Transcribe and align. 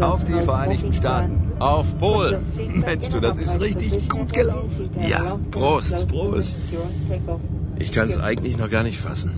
Auf 0.00 0.24
die 0.24 0.32
Vereinigten 0.32 0.92
Staaten. 0.92 1.52
Auf 1.58 1.98
Polen. 1.98 2.44
Mensch, 2.74 3.08
du, 3.08 3.20
das 3.20 3.36
ist 3.36 3.60
richtig 3.60 4.08
gut 4.08 4.32
gelaufen. 4.32 4.90
Ja, 5.06 5.38
Prost. 5.50 6.08
Prost. 6.08 6.56
Ich 7.78 7.92
kann 7.92 8.08
es 8.08 8.18
eigentlich 8.18 8.56
noch 8.56 8.70
gar 8.70 8.82
nicht 8.82 8.98
fassen. 8.98 9.32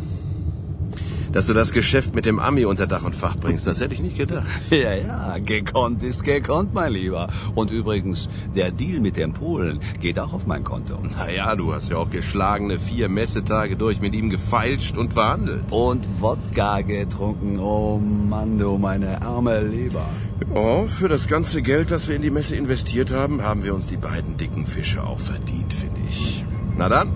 Dass 1.36 1.48
du 1.48 1.52
das 1.52 1.72
Geschäft 1.72 2.14
mit 2.14 2.24
dem 2.24 2.38
Ami 2.38 2.64
unter 2.64 2.86
Dach 2.86 3.04
und 3.04 3.14
Fach 3.14 3.36
bringst, 3.36 3.66
das 3.66 3.78
hätte 3.78 3.92
ich 3.92 4.00
nicht 4.00 4.16
gedacht. 4.16 4.46
Ja, 4.70 4.94
ja, 4.94 5.36
gekonnt 5.38 6.02
ist 6.02 6.24
gekonnt, 6.24 6.72
mein 6.72 6.94
Lieber. 6.94 7.28
Und 7.54 7.70
übrigens, 7.70 8.30
der 8.54 8.70
Deal 8.70 9.00
mit 9.00 9.18
dem 9.18 9.34
Polen 9.34 9.80
geht 10.00 10.18
auch 10.18 10.32
auf 10.32 10.46
mein 10.46 10.64
Konto. 10.64 10.96
Naja, 11.02 11.54
du 11.54 11.74
hast 11.74 11.90
ja 11.90 11.98
auch 11.98 12.08
geschlagene 12.08 12.78
vier 12.78 13.10
Messetage 13.10 13.76
durch 13.76 14.00
mit 14.00 14.14
ihm 14.14 14.30
gefeilscht 14.30 14.96
und 14.96 15.12
verhandelt. 15.12 15.70
Und 15.70 16.06
Wodka 16.22 16.80
getrunken. 16.80 17.58
Oh 17.58 17.98
Mann, 17.98 18.58
du 18.58 18.78
meine 18.78 19.20
arme 19.20 19.60
Leber. 19.60 20.08
Ja, 20.54 20.86
für 20.86 21.08
das 21.08 21.26
ganze 21.26 21.60
Geld, 21.60 21.90
das 21.90 22.08
wir 22.08 22.16
in 22.16 22.22
die 22.22 22.30
Messe 22.30 22.56
investiert 22.56 23.12
haben, 23.12 23.42
haben 23.42 23.62
wir 23.62 23.74
uns 23.74 23.88
die 23.88 23.98
beiden 23.98 24.38
dicken 24.38 24.64
Fische 24.64 25.04
auch 25.04 25.20
verdient, 25.20 25.74
finde 25.74 26.00
ich. 26.08 26.46
Na 26.78 26.88
dann, 26.88 27.12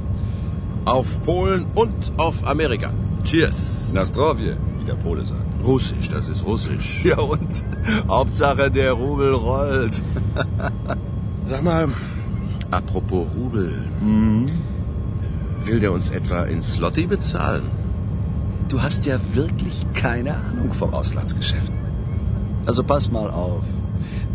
auf 0.84 1.22
Polen 1.22 1.68
und 1.74 2.12
auf 2.18 2.46
Amerika. 2.46 2.92
Cheers. 3.24 3.92
Nastrovje, 3.92 4.56
wie 4.78 4.84
der 4.84 4.94
Pole 4.94 5.24
sagt. 5.24 5.64
Russisch, 5.64 6.08
das 6.08 6.28
ist 6.28 6.44
Russisch. 6.44 7.04
Ja 7.04 7.18
und? 7.18 7.64
Hauptsache 8.08 8.70
der 8.70 8.92
Rubel 8.92 9.34
rollt. 9.34 10.02
Sag 11.44 11.62
mal, 11.62 11.88
apropos 12.70 13.26
Rubel. 13.36 13.88
Will 15.64 15.80
der 15.80 15.92
uns 15.92 16.10
etwa 16.10 16.44
in 16.44 16.62
Slotty 16.62 17.06
bezahlen? 17.06 17.62
Du 18.68 18.80
hast 18.80 19.04
ja 19.04 19.18
wirklich 19.32 19.84
keine 19.94 20.36
Ahnung 20.36 20.72
vom 20.72 20.94
Auslandsgeschäft. 20.94 21.72
Also 22.66 22.84
pass 22.84 23.10
mal 23.10 23.30
auf. 23.30 23.64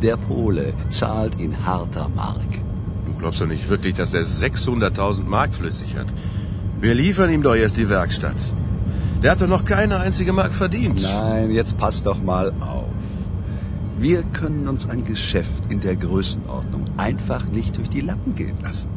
Der 0.02 0.17
Pole 0.17 0.73
zahlt 0.89 1.39
in 1.39 1.66
harter 1.66 2.09
Mark. 2.09 2.61
Du 3.06 3.13
glaubst 3.13 3.39
doch 3.41 3.47
nicht 3.47 3.69
wirklich, 3.69 3.95
dass 3.95 4.11
der 4.11 4.23
600.000 4.23 5.23
Mark 5.23 5.56
flüssig 5.56 5.95
hat. 5.95 6.08
Wir 6.81 6.94
liefern 6.94 7.30
ihm 7.31 7.44
doch 7.44 7.56
erst 7.56 7.78
die 7.78 7.89
Werkstatt. 7.89 8.36
Der 9.26 9.31
hat 9.31 9.42
doch 9.42 9.48
noch 9.48 9.66
keine 9.66 10.00
einzige 10.00 10.34
Mark 10.34 10.54
verdient. 10.54 11.02
Nein, 11.02 11.50
jetzt 11.50 11.80
pass 11.80 12.04
doch 12.04 12.22
mal 12.22 12.54
auf. 12.59 12.94
Wir 13.98 14.22
können 14.22 14.68
uns 14.68 14.88
ein 14.88 15.04
Geschäft 15.04 15.73
in 15.73 15.80
der 15.80 15.95
Größenordnung 15.95 16.86
einfach 16.98 17.44
nicht 17.48 17.76
durch 17.76 17.90
die 17.90 18.02
Lappen 18.02 18.36
gehen 18.36 18.59
lassen. 18.62 18.88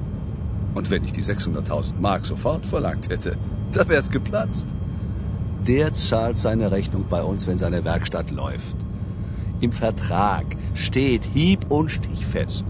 Und 0.74 0.90
wenn 0.90 1.02
ich 1.02 1.14
die 1.14 1.24
600.000 1.24 1.98
Mark 1.98 2.26
sofort 2.26 2.66
verlangt 2.66 3.08
hätte, 3.08 3.38
da 3.72 3.88
wär's 3.88 4.10
geplatzt. 4.10 4.66
Der 5.66 5.94
zahlt 5.94 6.36
seine 6.36 6.72
Rechnung 6.72 7.06
bei 7.08 7.22
uns, 7.22 7.46
wenn 7.46 7.56
seine 7.56 7.86
Werkstatt 7.86 8.30
läuft. 8.30 8.76
Im 9.62 9.72
Vertrag 9.72 10.44
steht 10.74 11.24
hieb- 11.24 11.70
und 11.70 11.90
stichfest. 11.90 12.66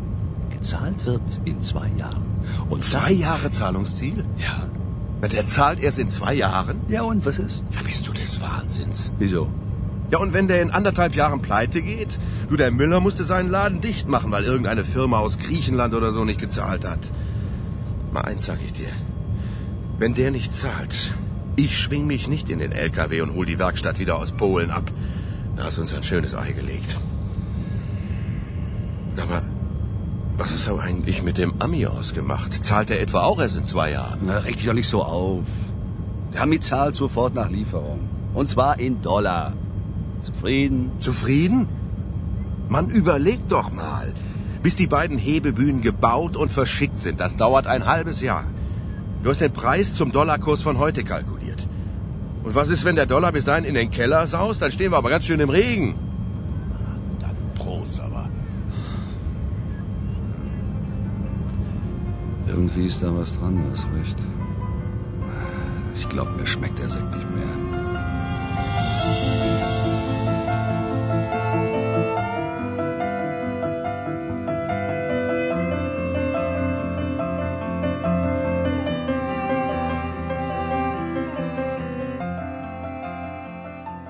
Gezahlt 0.51 1.05
wird 1.07 1.41
in 1.45 1.61
zwei 1.61 1.89
Jahren. 1.89 2.23
Und 2.71 2.85
Zwei 2.85 3.11
Jahre 3.11 3.51
Zahlungsziel? 3.51 4.25
Ja. 4.37 4.78
Der 5.21 5.47
zahlt 5.47 5.81
erst 5.81 5.99
in 5.99 6.09
zwei 6.09 6.35
Jahren? 6.35 6.81
Ja, 6.89 7.03
und 7.03 7.27
was 7.27 7.39
ist? 7.39 7.65
Ja, 7.73 7.83
bist 7.83 8.07
du 8.07 8.13
des 8.13 8.41
Wahnsinns. 8.41 9.13
Wieso? 9.19 9.51
Ja, 10.11 10.19
und 10.19 10.33
wenn 10.33 10.49
der 10.49 10.63
in 10.63 10.71
anderthalb 10.71 11.15
Jahren 11.17 11.43
pleite 11.43 11.83
geht? 11.83 12.19
Du, 12.49 12.57
der 12.57 12.71
Müller 12.71 13.01
musste 13.01 13.25
seinen 13.25 13.51
Laden 13.51 13.81
dicht 13.81 14.09
machen, 14.09 14.31
weil 14.31 14.45
irgendeine 14.45 14.85
Firma 14.85 15.19
aus 15.19 15.39
Griechenland 15.39 15.93
oder 15.93 16.13
so 16.13 16.25
nicht 16.25 16.41
gezahlt 16.41 16.89
hat. 16.89 17.01
Mal 18.13 18.23
eins 18.23 18.47
sag 18.47 18.59
ich 18.65 18.73
dir. 18.73 18.89
Wenn 19.99 20.15
der 20.15 20.31
nicht 20.31 20.55
zahlt, 20.55 21.15
ich 21.57 21.77
schwing 21.77 22.07
mich 22.07 22.29
nicht 22.29 22.49
in 22.49 22.61
den 22.61 22.73
LKW 22.73 23.21
und 23.21 23.35
hol 23.35 23.45
die 23.45 23.59
Werkstatt 23.59 23.99
wieder 23.99 24.17
aus 24.17 24.31
Polen 24.33 24.71
ab. 24.71 24.91
Da 25.57 25.65
hast 25.65 25.77
du 25.77 25.81
uns 25.81 25.93
ein 25.93 26.05
schönes 26.05 26.37
Ei 26.37 26.53
gelegt. 26.53 26.97
Aber 29.21 29.43
was 30.39 30.53
ist 30.53 30.69
aber 30.69 30.83
eigentlich 30.83 31.23
mit 31.23 31.37
dem 31.37 31.55
Ami 31.59 31.87
ausgemacht? 31.87 32.65
Zahlt 32.65 32.91
er 32.91 33.01
etwa 33.01 33.23
auch 33.23 33.41
erst 33.41 33.57
in 33.57 33.65
zwei 33.65 33.91
Jahren? 33.91 34.21
Na, 34.25 34.39
reg 34.39 34.57
dich 34.57 34.67
doch 34.67 34.73
nicht 34.73 34.89
so 34.89 35.03
auf. 35.03 35.47
Der 36.33 36.41
Hami 36.41 36.61
zahlt 36.61 36.95
sofort 36.95 37.35
nach 37.35 37.51
Lieferung. 37.51 38.09
Und 38.35 38.49
zwar 38.49 38.79
in 38.79 39.03
Dollar. 39.03 39.55
Zufrieden? 40.21 40.93
Zufrieden? 41.01 41.67
Man 42.69 42.89
überlegt 42.89 43.51
doch 43.51 43.73
mal. 43.73 44.15
Bis 44.63 44.77
die 44.77 44.87
beiden 44.87 45.19
Hebebühnen 45.19 45.83
gebaut 45.83 46.37
und 46.37 46.53
verschickt 46.53 47.01
sind, 47.01 47.19
das 47.19 47.37
dauert 47.37 47.67
ein 47.67 47.87
halbes 47.87 48.21
Jahr. 48.21 48.45
Du 49.23 49.31
hast 49.31 49.41
den 49.41 49.53
Preis 49.53 49.95
zum 49.95 50.13
Dollarkurs 50.13 50.63
von 50.63 50.79
heute 50.79 51.03
kalkuliert. 51.03 51.67
Und 52.45 52.55
was 52.55 52.69
ist, 52.69 52.85
wenn 52.85 52.97
der 52.97 53.07
Dollar 53.07 53.33
bis 53.33 53.45
dahin 53.45 53.65
in 53.65 53.75
den 53.75 53.91
Keller 53.91 54.27
saust? 54.29 54.63
Dann 54.63 54.71
stehen 54.71 54.93
wir 54.93 54.99
aber 54.99 55.11
ganz 55.11 55.25
schön 55.27 55.41
im 55.41 55.51
Regen. 55.51 55.98
Irgendwie 62.69 62.87
ist 62.87 63.03
da 63.03 63.17
was 63.17 63.39
dran, 63.39 63.57
du 63.57 63.71
hast 63.71 63.87
recht. 63.99 64.19
Ich 65.95 66.07
glaube, 66.11 66.33
mir 66.33 66.47
schmeckt 66.47 66.79
der 66.79 66.91
Sekt 66.91 67.15
nicht 67.15 67.31
mehr. 67.35 67.47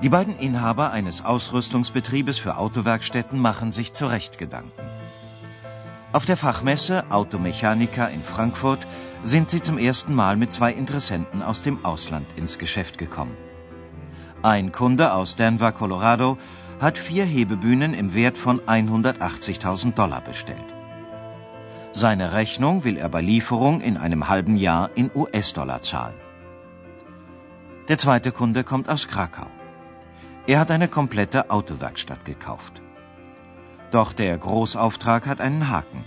Die 0.03 0.09
beiden 0.09 0.37
Inhaber 0.37 0.91
eines 0.91 1.23
Ausrüstungsbetriebes 1.23 2.37
für 2.37 2.57
Autowerkstätten 2.57 3.39
machen 3.39 3.71
sich 3.71 3.93
zu 3.93 4.07
Recht 4.07 4.37
Gedanken. 4.37 4.88
Auf 6.11 6.25
der 6.25 6.37
Fachmesse 6.37 7.03
Automechanika 7.11 8.07
in 8.07 8.23
Frankfurt 8.23 8.79
sind 9.21 9.51
sie 9.51 9.61
zum 9.61 9.77
ersten 9.77 10.15
Mal 10.15 10.37
mit 10.37 10.51
zwei 10.51 10.71
Interessenten 10.71 11.43
aus 11.43 11.61
dem 11.61 11.85
Ausland 11.85 12.25
ins 12.35 12.57
Geschäft 12.57 12.97
gekommen. 12.97 13.37
Ein 14.41 14.71
Kunde 14.71 15.13
aus 15.13 15.35
Denver, 15.35 15.71
Colorado, 15.71 16.39
hat 16.81 16.97
vier 16.97 17.25
Hebebühnen 17.25 17.93
im 17.93 18.15
Wert 18.15 18.37
von 18.37 18.59
180.000 18.61 19.93
Dollar 19.93 20.21
bestellt. 20.21 20.73
Seine 21.91 22.33
Rechnung 22.33 22.83
will 22.83 22.97
er 22.97 23.09
bei 23.09 23.21
Lieferung 23.21 23.79
in 23.81 23.95
einem 23.95 24.29
halben 24.29 24.55
Jahr 24.55 24.89
in 24.95 25.11
US-Dollar 25.13 25.83
zahlen. 25.83 26.15
Der 27.87 27.99
zweite 27.99 28.31
Kunde 28.31 28.63
kommt 28.63 28.89
aus 28.89 29.07
Krakau. 29.07 29.47
Er 30.47 30.59
hat 30.59 30.71
eine 30.71 30.87
komplette 30.87 31.51
Autowerkstatt 31.51 32.25
gekauft. 32.25 32.81
Doch 33.91 34.13
der 34.13 34.37
Großauftrag 34.37 35.25
hat 35.25 35.41
einen 35.41 35.69
Haken. 35.69 36.03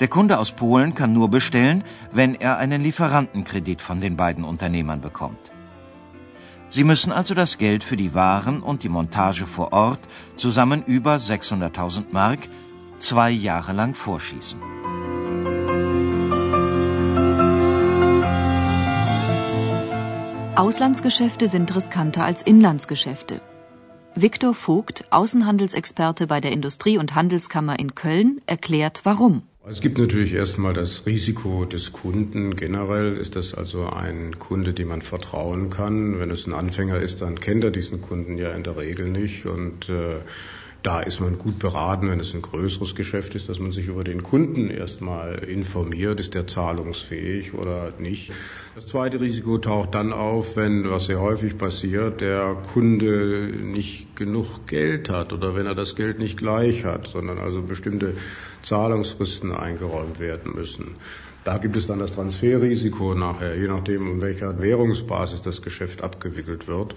Der 0.00 0.08
Kunde 0.08 0.38
aus 0.38 0.52
Polen 0.52 0.94
kann 0.94 1.12
nur 1.12 1.28
bestellen, 1.30 1.84
wenn 2.10 2.34
er 2.34 2.58
einen 2.58 2.82
Lieferantenkredit 2.82 3.80
von 3.80 4.00
den 4.00 4.16
beiden 4.16 4.44
Unternehmern 4.44 5.00
bekommt. 5.00 5.52
Sie 6.70 6.84
müssen 6.84 7.12
also 7.12 7.34
das 7.34 7.58
Geld 7.58 7.84
für 7.84 7.98
die 7.98 8.14
Waren 8.14 8.62
und 8.62 8.82
die 8.82 8.88
Montage 8.88 9.46
vor 9.46 9.72
Ort 9.74 10.00
zusammen 10.36 10.82
über 10.86 11.16
600.000 11.16 12.04
Mark 12.12 12.40
zwei 12.98 13.30
Jahre 13.30 13.72
lang 13.74 13.94
vorschießen. 13.94 14.58
Auslandsgeschäfte 20.56 21.48
sind 21.48 21.74
riskanter 21.74 22.24
als 22.24 22.40
Inlandsgeschäfte. 22.40 23.40
Viktor 24.14 24.52
Vogt, 24.52 25.04
Außenhandelsexperte 25.10 26.26
bei 26.26 26.40
der 26.40 26.52
Industrie- 26.52 26.98
und 26.98 27.14
Handelskammer 27.14 27.78
in 27.78 27.94
Köln, 27.94 28.42
erklärt 28.46 29.00
warum. 29.04 29.42
Es 29.66 29.80
gibt 29.80 29.96
natürlich 29.96 30.34
erstmal 30.34 30.74
das 30.74 31.06
Risiko 31.06 31.64
des 31.64 31.92
Kunden. 31.92 32.56
Generell 32.56 33.16
ist 33.16 33.36
das 33.36 33.54
also 33.54 33.88
ein 33.88 34.38
Kunde, 34.38 34.74
dem 34.74 34.88
man 34.88 35.02
vertrauen 35.02 35.70
kann. 35.70 36.18
Wenn 36.18 36.30
es 36.30 36.46
ein 36.46 36.52
Anfänger 36.52 37.00
ist, 37.00 37.22
dann 37.22 37.40
kennt 37.40 37.64
er 37.64 37.70
diesen 37.70 38.02
Kunden 38.02 38.36
ja 38.36 38.50
in 38.50 38.64
der 38.64 38.76
Regel 38.76 39.08
nicht. 39.08 39.46
Und 39.46 39.88
äh, 39.88 40.16
da 40.82 41.00
ist 41.00 41.20
man 41.20 41.38
gut 41.38 41.58
beraten, 41.58 42.10
wenn 42.10 42.18
es 42.18 42.34
ein 42.34 42.42
größeres 42.42 42.94
Geschäft 42.94 43.34
ist, 43.36 43.48
dass 43.48 43.60
man 43.60 43.70
sich 43.70 43.86
über 43.86 44.02
den 44.02 44.22
Kunden 44.22 44.68
erstmal 44.68 45.34
informiert. 45.44 46.18
Ist 46.18 46.34
der 46.34 46.46
zahlungsfähig 46.46 47.54
oder 47.54 47.92
nicht? 47.98 48.32
Das 48.74 48.86
zweite 48.86 49.20
Risiko 49.20 49.58
taucht 49.58 49.94
dann 49.94 50.12
auf, 50.12 50.56
wenn, 50.56 50.90
was 50.90 51.06
sehr 51.06 51.20
häufig 51.20 51.56
passiert, 51.56 52.20
der 52.20 52.56
Kunde 52.72 53.52
nicht 53.62 54.16
genug 54.16 54.66
Geld 54.66 55.08
hat 55.08 55.32
oder 55.32 55.54
wenn 55.54 55.66
er 55.66 55.74
das 55.74 55.94
Geld 55.94 56.18
nicht 56.18 56.36
gleich 56.36 56.84
hat, 56.84 57.06
sondern 57.06 57.38
also 57.38 57.62
bestimmte 57.62 58.14
Zahlungsfristen 58.62 59.52
eingeräumt 59.52 60.18
werden 60.18 60.52
müssen. 60.54 60.96
Da 61.44 61.58
gibt 61.58 61.76
es 61.76 61.86
dann 61.86 61.98
das 61.98 62.12
Transferrisiko 62.12 63.14
nachher, 63.14 63.56
je 63.56 63.66
nachdem, 63.66 64.08
um 64.08 64.22
welcher 64.22 64.60
Währungsbasis 64.60 65.42
das 65.42 65.60
Geschäft 65.62 66.02
abgewickelt 66.02 66.68
wird. 66.68 66.94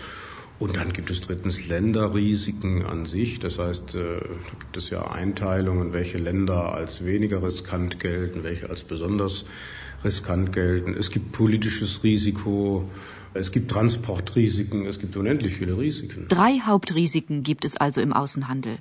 Und 0.58 0.78
dann 0.78 0.94
gibt 0.94 1.10
es 1.10 1.20
drittens 1.22 1.68
Länderrisiken 1.68 2.86
an 2.86 3.06
sich. 3.06 3.40
Das 3.40 3.60
heißt, 3.60 3.96
äh, 3.96 4.20
da 4.20 4.60
gibt 4.60 4.78
es 4.78 4.90
ja 4.90 5.12
Einteilungen, 5.12 5.92
welche 5.92 6.18
Länder 6.18 6.74
als 6.74 7.04
weniger 7.04 7.44
riskant 7.44 8.00
gelten, 8.00 8.44
welche 8.44 8.70
als 8.70 8.84
besonders 8.84 9.46
riskant 10.04 10.54
gelten. 10.54 10.94
Es 10.94 11.12
gibt 11.12 11.34
politisches 11.34 12.04
Risiko, 12.04 12.90
es 13.34 13.52
gibt 13.52 13.70
Transportrisiken, 13.72 14.86
es 14.86 15.00
gibt 15.00 15.18
unendlich 15.18 15.56
viele 15.56 15.78
Risiken. 15.78 16.28
Drei 16.30 16.60
Hauptrisiken 16.60 17.44
gibt 17.44 17.66
es 17.66 17.76
also 17.76 18.00
im 18.00 18.14
Außenhandel. 18.14 18.78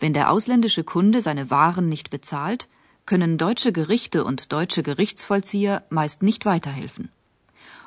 Wenn 0.00 0.12
der 0.14 0.32
ausländische 0.32 0.82
Kunde 0.82 1.20
seine 1.20 1.50
Waren 1.50 1.88
nicht 1.88 2.10
bezahlt, 2.10 2.68
können 3.06 3.38
deutsche 3.38 3.72
Gerichte 3.72 4.24
und 4.24 4.52
deutsche 4.52 4.82
Gerichtsvollzieher 4.82 5.84
meist 5.90 6.22
nicht 6.22 6.44
weiterhelfen. 6.44 7.08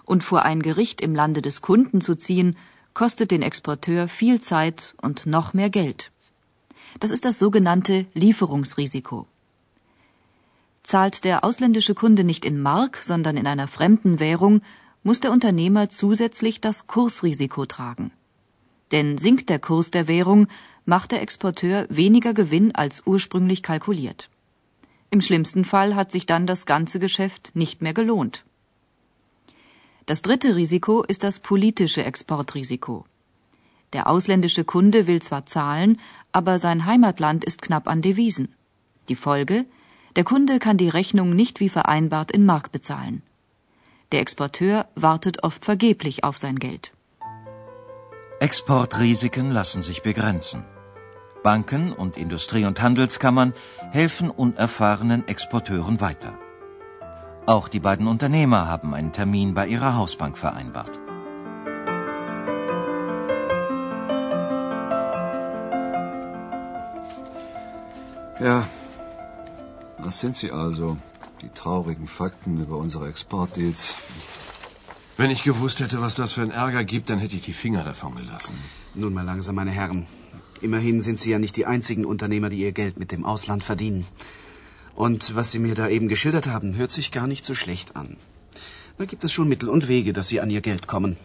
Und 0.05 0.23
vor 0.23 0.43
ein 0.43 0.61
Gericht 0.61 1.01
im 1.01 1.13
Lande 1.13 1.41
des 1.41 1.61
Kunden 1.61 2.01
zu 2.01 2.15
ziehen, 2.15 2.55
kostet 2.93 3.31
den 3.31 3.41
Exporteur 3.41 4.07
viel 4.07 4.41
Zeit 4.41 4.95
und 5.01 5.25
noch 5.25 5.53
mehr 5.53 5.69
Geld. 5.69 6.11
Das 6.99 7.11
ist 7.11 7.25
das 7.25 7.39
sogenannte 7.39 8.05
Lieferungsrisiko. 8.13 9.27
Zahlt 10.83 11.23
der 11.23 11.43
ausländische 11.43 11.95
Kunde 11.95 12.23
nicht 12.23 12.43
in 12.43 12.61
Mark, 12.61 12.99
sondern 13.03 13.37
in 13.37 13.47
einer 13.47 13.67
fremden 13.67 14.19
Währung, 14.19 14.61
muss 15.03 15.19
der 15.19 15.31
Unternehmer 15.31 15.89
zusätzlich 15.89 16.61
das 16.61 16.87
Kursrisiko 16.87 17.65
tragen. 17.65 18.11
Denn 18.91 19.17
sinkt 19.17 19.49
der 19.49 19.59
Kurs 19.59 19.91
der 19.91 20.07
Währung, 20.07 20.47
macht 20.85 21.11
der 21.11 21.21
Exporteur 21.21 21.85
weniger 21.89 22.33
Gewinn 22.33 22.75
als 22.75 23.03
ursprünglich 23.05 23.63
kalkuliert. 23.63 24.29
Im 25.11 25.21
schlimmsten 25.21 25.65
Fall 25.65 25.95
hat 25.95 26.11
sich 26.11 26.25
dann 26.25 26.45
das 26.47 26.65
ganze 26.65 26.99
Geschäft 26.99 27.51
nicht 27.53 27.81
mehr 27.81 27.93
gelohnt. 27.93 28.43
Das 30.11 30.21
dritte 30.21 30.57
Risiko 30.57 31.03
ist 31.03 31.23
das 31.23 31.39
politische 31.39 32.03
Exportrisiko. 32.03 33.05
Der 33.93 34.09
ausländische 34.09 34.65
Kunde 34.65 35.07
will 35.07 35.21
zwar 35.21 35.45
zahlen, 35.45 36.01
aber 36.33 36.59
sein 36.59 36.85
Heimatland 36.85 37.45
ist 37.45 37.61
knapp 37.61 37.87
an 37.87 38.01
Devisen. 38.01 38.49
Die 39.07 39.15
Folge? 39.15 39.63
Der 40.17 40.25
Kunde 40.25 40.59
kann 40.59 40.75
die 40.75 40.89
Rechnung 40.89 41.29
nicht 41.29 41.61
wie 41.61 41.69
vereinbart 41.69 42.29
in 42.29 42.45
Mark 42.45 42.73
bezahlen. 42.73 43.23
Der 44.11 44.19
Exporteur 44.19 44.85
wartet 44.95 45.45
oft 45.45 45.63
vergeblich 45.63 46.25
auf 46.25 46.37
sein 46.37 46.59
Geld. 46.59 46.91
Exportrisiken 48.41 49.49
lassen 49.49 49.81
sich 49.81 50.01
begrenzen. 50.01 50.65
Banken 51.41 51.93
und 51.93 52.17
Industrie- 52.17 52.65
und 52.65 52.81
Handelskammern 52.81 53.53
helfen 53.91 54.29
unerfahrenen 54.29 55.25
Exporteuren 55.29 56.01
weiter. 56.01 56.37
Auch 57.51 57.67
die 57.67 57.81
beiden 57.81 58.07
Unternehmer 58.07 58.69
haben 58.69 58.93
einen 58.93 59.11
Termin 59.11 59.53
bei 59.53 59.67
ihrer 59.67 59.95
Hausbank 59.95 60.37
vereinbart. 60.37 60.97
Ja, 68.39 68.65
das 70.01 70.21
sind 70.21 70.37
sie 70.37 70.51
also, 70.51 70.97
die 71.41 71.49
traurigen 71.49 72.07
Fakten 72.07 72.57
über 72.61 72.77
unsere 72.77 73.09
Exportdeals. 73.09 73.95
Wenn 75.17 75.29
ich 75.29 75.43
gewusst 75.43 75.81
hätte, 75.81 76.01
was 76.01 76.15
das 76.15 76.31
für 76.31 76.43
einen 76.43 76.51
Ärger 76.51 76.85
gibt, 76.85 77.09
dann 77.09 77.19
hätte 77.19 77.35
ich 77.35 77.41
die 77.41 77.51
Finger 77.51 77.83
davon 77.83 78.15
gelassen. 78.15 78.55
Nun 78.95 79.13
mal 79.13 79.25
langsam, 79.25 79.55
meine 79.55 79.71
Herren. 79.71 80.07
Immerhin 80.61 81.01
sind 81.01 81.19
Sie 81.19 81.31
ja 81.31 81.37
nicht 81.37 81.57
die 81.57 81.65
einzigen 81.65 82.05
Unternehmer, 82.05 82.47
die 82.47 82.61
ihr 82.61 82.71
Geld 82.71 82.97
mit 82.97 83.11
dem 83.11 83.25
Ausland 83.25 83.61
verdienen. 83.61 84.05
Und 84.95 85.35
was 85.35 85.51
Sie 85.51 85.59
mir 85.59 85.75
da 85.75 85.87
eben 85.87 86.07
geschildert 86.07 86.47
haben, 86.47 86.75
hört 86.75 86.91
sich 86.91 87.11
gar 87.11 87.27
nicht 87.27 87.45
so 87.45 87.55
schlecht 87.55 87.95
an. 87.95 88.17
Da 88.97 89.05
gibt 89.05 89.23
es 89.23 89.31
schon 89.31 89.47
Mittel 89.47 89.69
und 89.69 89.87
Wege, 89.87 90.13
dass 90.13 90.27
Sie 90.27 90.41
an 90.41 90.49
Ihr 90.49 90.61
Geld 90.61 90.87
kommen. 90.87 91.17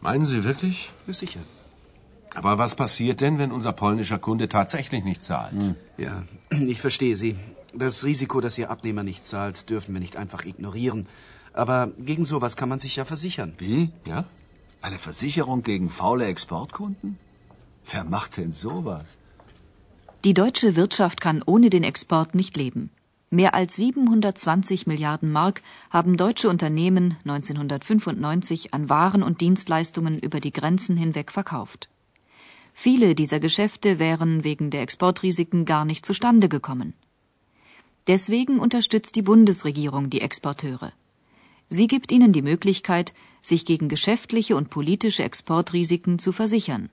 Meinen 0.00 0.26
Sie 0.26 0.44
wirklich? 0.44 0.92
Ja, 1.06 1.12
sicher. 1.12 1.40
Aber 2.34 2.58
was 2.58 2.74
passiert 2.74 3.20
denn, 3.20 3.38
wenn 3.38 3.50
unser 3.50 3.72
polnischer 3.72 4.18
Kunde 4.18 4.48
tatsächlich 4.48 5.02
nicht 5.02 5.24
zahlt? 5.24 5.52
Hm. 5.52 5.74
Ja, 5.96 6.22
ich 6.50 6.80
verstehe 6.80 7.16
Sie. 7.16 7.36
Das 7.74 8.04
Risiko, 8.04 8.40
dass 8.40 8.58
Ihr 8.58 8.70
Abnehmer 8.70 9.02
nicht 9.02 9.24
zahlt, 9.24 9.68
dürfen 9.70 9.94
wir 9.94 10.00
nicht 10.00 10.16
einfach 10.16 10.44
ignorieren. 10.44 11.06
Aber 11.52 11.90
gegen 11.98 12.24
sowas 12.24 12.56
kann 12.56 12.68
man 12.68 12.78
sich 12.78 12.96
ja 12.96 13.04
versichern. 13.04 13.54
Wie? 13.58 13.90
Ja? 14.06 14.24
Eine 14.80 14.98
Versicherung 14.98 15.62
gegen 15.62 15.90
faule 15.90 16.26
Exportkunden? 16.26 17.18
Wer 17.90 18.04
macht 18.04 18.36
denn 18.36 18.52
sowas? 18.52 19.16
Die 20.28 20.34
deutsche 20.34 20.76
Wirtschaft 20.76 21.22
kann 21.22 21.42
ohne 21.46 21.70
den 21.70 21.82
Export 21.82 22.34
nicht 22.34 22.54
leben. 22.54 22.90
Mehr 23.30 23.54
als 23.54 23.76
720 23.76 24.86
Milliarden 24.86 25.32
Mark 25.32 25.62
haben 25.88 26.18
deutsche 26.18 26.50
Unternehmen 26.50 27.16
1995 27.24 28.74
an 28.74 28.90
Waren 28.90 29.22
und 29.22 29.40
Dienstleistungen 29.40 30.18
über 30.18 30.40
die 30.40 30.52
Grenzen 30.52 30.98
hinweg 30.98 31.32
verkauft. 31.32 31.88
Viele 32.74 33.14
dieser 33.14 33.40
Geschäfte 33.40 33.98
wären 33.98 34.44
wegen 34.44 34.68
der 34.68 34.82
Exportrisiken 34.82 35.64
gar 35.64 35.86
nicht 35.86 36.04
zustande 36.04 36.50
gekommen. 36.50 36.92
Deswegen 38.06 38.58
unterstützt 38.58 39.16
die 39.16 39.22
Bundesregierung 39.22 40.10
die 40.10 40.20
Exporteure. 40.20 40.92
Sie 41.70 41.86
gibt 41.86 42.12
ihnen 42.12 42.34
die 42.34 42.42
Möglichkeit, 42.42 43.14
sich 43.40 43.64
gegen 43.64 43.88
geschäftliche 43.88 44.56
und 44.56 44.68
politische 44.68 45.22
Exportrisiken 45.22 46.18
zu 46.18 46.32
versichern. 46.32 46.90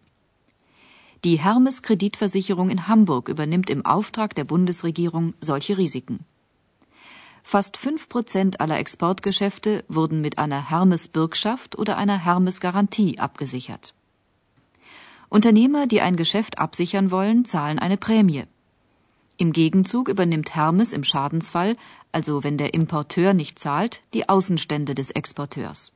Die 1.25 1.39
Hermes 1.39 1.81
Kreditversicherung 1.81 2.69
in 2.69 2.87
Hamburg 2.87 3.29
übernimmt 3.29 3.71
im 3.71 3.83
Auftrag 3.83 4.35
der 4.35 4.43
Bundesregierung 4.43 5.33
solche 5.41 5.75
Risiken. 5.75 6.19
Fast 7.41 7.77
fünf 7.77 8.09
Prozent 8.09 8.61
aller 8.61 8.77
Exportgeschäfte 8.77 9.83
wurden 9.87 10.21
mit 10.21 10.37
einer 10.37 10.69
Hermes 10.69 11.07
Bürgschaft 11.07 11.79
oder 11.79 11.97
einer 11.97 12.23
Hermes 12.23 12.59
Garantie 12.59 13.17
abgesichert. 13.17 13.95
Unternehmer, 15.27 15.87
die 15.87 16.01
ein 16.01 16.15
Geschäft 16.15 16.59
absichern 16.59 17.09
wollen, 17.09 17.43
zahlen 17.43 17.79
eine 17.79 17.97
Prämie. 17.97 18.43
Im 19.37 19.51
Gegenzug 19.51 20.09
übernimmt 20.09 20.53
Hermes 20.53 20.93
im 20.93 21.03
Schadensfall, 21.03 21.75
also 22.11 22.43
wenn 22.43 22.59
der 22.59 22.75
Importeur 22.75 23.33
nicht 23.33 23.57
zahlt, 23.57 24.03
die 24.13 24.29
Außenstände 24.29 24.93
des 24.93 25.09
Exporteurs. 25.09 25.91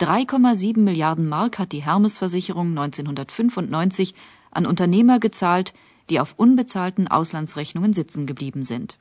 3,7 0.00 0.78
Milliarden 0.80 1.28
Mark 1.28 1.58
hat 1.58 1.72
die 1.72 1.82
Hermes-Versicherung 1.82 2.70
1995 2.70 4.14
an 4.50 4.66
Unternehmer 4.66 5.20
gezahlt, 5.20 5.72
die 6.10 6.20
auf 6.20 6.34
unbezahlten 6.36 7.08
Auslandsrechnungen 7.08 7.92
sitzen 7.92 8.26
geblieben 8.26 8.62
sind. 8.62 8.98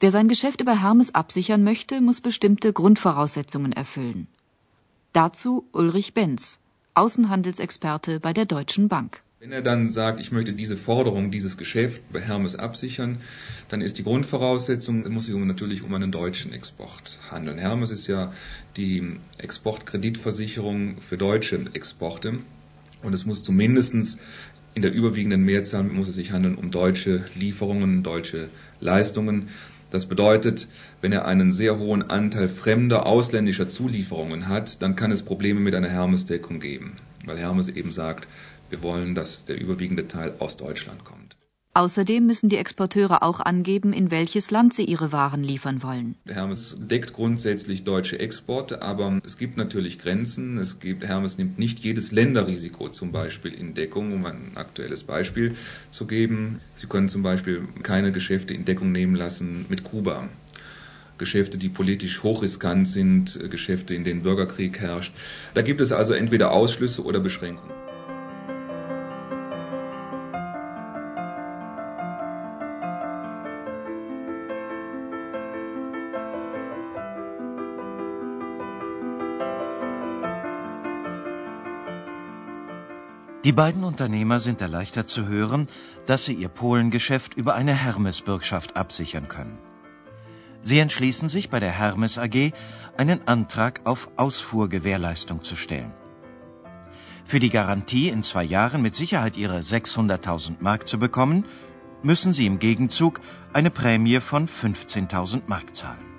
Wer 0.00 0.10
sein 0.10 0.28
Geschäft 0.28 0.60
über 0.60 0.80
Hermes 0.80 1.14
absichern 1.14 1.64
möchte, 1.64 2.00
muss 2.00 2.20
bestimmte 2.20 2.72
Grundvoraussetzungen 2.72 3.72
erfüllen. 3.72 4.26
Dazu 5.12 5.66
Ulrich 5.72 6.14
Benz, 6.14 6.58
Außenhandelsexperte 6.94 8.20
bei 8.20 8.32
der 8.32 8.46
Deutschen 8.46 8.88
Bank. 8.88 9.22
Wenn 9.44 9.52
er 9.52 9.60
dann 9.60 9.90
sagt, 9.90 10.20
ich 10.20 10.32
möchte 10.32 10.54
diese 10.54 10.78
Forderung, 10.78 11.30
dieses 11.30 11.58
Geschäft 11.58 12.00
bei 12.10 12.18
Hermes 12.18 12.56
absichern, 12.56 13.18
dann 13.68 13.82
ist 13.82 13.98
die 13.98 14.02
Grundvoraussetzung, 14.02 15.06
muss 15.12 15.26
sich 15.26 15.34
natürlich 15.34 15.82
um 15.82 15.92
einen 15.92 16.10
deutschen 16.10 16.54
Export 16.54 17.18
handeln. 17.30 17.58
Hermes 17.58 17.90
ist 17.90 18.06
ja 18.06 18.32
die 18.78 19.18
Exportkreditversicherung 19.36 20.96
für 21.02 21.18
deutsche 21.18 21.60
Exporte 21.74 22.38
und 23.02 23.12
es 23.12 23.26
muss 23.26 23.42
zumindest 23.42 24.18
in 24.72 24.80
der 24.80 24.94
überwiegenden 24.94 25.44
Mehrzahl 25.44 25.84
muss 25.84 26.08
es 26.08 26.14
sich 26.14 26.32
handeln 26.32 26.54
um 26.54 26.70
deutsche 26.70 27.26
Lieferungen, 27.34 28.02
deutsche 28.02 28.48
Leistungen. 28.80 29.50
Das 29.90 30.06
bedeutet, 30.06 30.68
wenn 31.02 31.12
er 31.12 31.26
einen 31.26 31.52
sehr 31.52 31.78
hohen 31.78 32.08
Anteil 32.08 32.48
fremder 32.48 33.04
ausländischer 33.04 33.68
Zulieferungen 33.68 34.48
hat, 34.48 34.80
dann 34.80 34.96
kann 34.96 35.12
es 35.12 35.20
Probleme 35.22 35.60
mit 35.60 35.74
einer 35.74 35.90
Hermes-Deckung 35.90 36.60
geben, 36.60 36.94
weil 37.26 37.36
Hermes 37.36 37.68
eben 37.68 37.92
sagt, 37.92 38.26
wir 38.74 38.82
wollen, 38.82 39.14
dass 39.14 39.44
der 39.44 39.60
überwiegende 39.60 40.08
Teil 40.08 40.34
aus 40.40 40.56
Deutschland 40.56 41.04
kommt. 41.04 41.36
Außerdem 41.76 42.26
müssen 42.26 42.48
die 42.48 42.56
Exporteure 42.56 43.22
auch 43.22 43.40
angeben, 43.40 43.92
in 43.92 44.10
welches 44.10 44.50
Land 44.52 44.74
sie 44.74 44.84
ihre 44.84 45.10
Waren 45.10 45.42
liefern 45.42 45.82
wollen. 45.82 46.16
Hermes 46.26 46.76
deckt 46.78 47.12
grundsätzlich 47.12 47.82
deutsche 47.82 48.18
Exporte, 48.18 48.82
aber 48.82 49.20
es 49.24 49.38
gibt 49.38 49.56
natürlich 49.56 49.98
Grenzen. 49.98 50.58
Es 50.58 50.78
gibt, 50.78 51.04
Hermes 51.04 51.38
nimmt 51.38 51.58
nicht 51.58 51.80
jedes 51.80 52.10
Länderrisiko 52.12 52.88
zum 52.88 53.10
Beispiel 53.12 53.52
in 53.52 53.74
Deckung, 53.74 54.12
um 54.12 54.24
ein 54.26 54.52
aktuelles 54.56 55.02
Beispiel 55.04 55.56
zu 55.90 56.06
geben. 56.06 56.60
Sie 56.74 56.86
können 56.86 57.08
zum 57.08 57.22
Beispiel 57.22 57.62
keine 57.82 58.12
Geschäfte 58.12 58.54
in 58.54 58.64
Deckung 58.64 58.92
nehmen 58.92 59.16
lassen 59.16 59.66
mit 59.68 59.82
Kuba. 59.84 60.28
Geschäfte, 61.18 61.58
die 61.58 61.68
politisch 61.68 62.24
hochriskant 62.24 62.88
sind, 62.88 63.38
Geschäfte, 63.50 63.94
in 63.94 64.04
denen 64.04 64.22
Bürgerkrieg 64.22 64.80
herrscht. 64.80 65.12
Da 65.54 65.62
gibt 65.62 65.80
es 65.80 65.92
also 65.92 66.12
entweder 66.12 66.50
Ausschlüsse 66.50 67.04
oder 67.04 67.20
Beschränkungen. 67.20 67.83
Die 83.44 83.52
beiden 83.52 83.84
Unternehmer 83.84 84.40
sind 84.40 84.62
erleichtert 84.62 85.06
zu 85.06 85.28
hören, 85.28 85.68
dass 86.06 86.24
sie 86.24 86.32
ihr 86.32 86.48
Polengeschäft 86.48 87.34
über 87.34 87.54
eine 87.54 87.74
Hermes-Bürgschaft 87.74 88.74
absichern 88.74 89.28
können. 89.28 89.58
Sie 90.62 90.78
entschließen 90.78 91.28
sich 91.28 91.50
bei 91.50 91.60
der 91.60 91.70
Hermes 91.70 92.16
AG, 92.16 92.52
einen 92.96 93.28
Antrag 93.28 93.82
auf 93.84 94.10
Ausfuhrgewährleistung 94.16 95.42
zu 95.42 95.56
stellen. 95.56 95.92
Für 97.26 97.38
die 97.38 97.50
Garantie, 97.50 98.08
in 98.08 98.22
zwei 98.22 98.44
Jahren 98.44 98.80
mit 98.80 98.94
Sicherheit 98.94 99.36
ihre 99.36 99.58
600.000 99.58 100.56
Mark 100.60 100.88
zu 100.88 100.98
bekommen, 100.98 101.44
müssen 102.02 102.32
sie 102.32 102.46
im 102.46 102.58
Gegenzug 102.58 103.20
eine 103.52 103.70
Prämie 103.70 104.20
von 104.20 104.48
15.000 104.48 105.42
Mark 105.48 105.76
zahlen. 105.76 106.13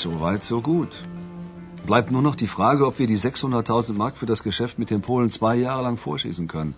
So 0.00 0.18
weit, 0.18 0.44
so 0.44 0.62
gut. 0.62 0.92
Bleibt 1.84 2.10
nur 2.10 2.22
noch 2.22 2.34
die 2.34 2.46
Frage, 2.46 2.86
ob 2.86 2.98
wir 2.98 3.06
die 3.06 3.18
600.000 3.18 3.92
Mark 3.92 4.16
für 4.16 4.24
das 4.24 4.42
Geschäft 4.42 4.78
mit 4.78 4.88
den 4.88 5.02
Polen 5.02 5.28
zwei 5.30 5.56
Jahre 5.56 5.82
lang 5.82 5.98
vorschießen 5.98 6.46
können. 6.48 6.74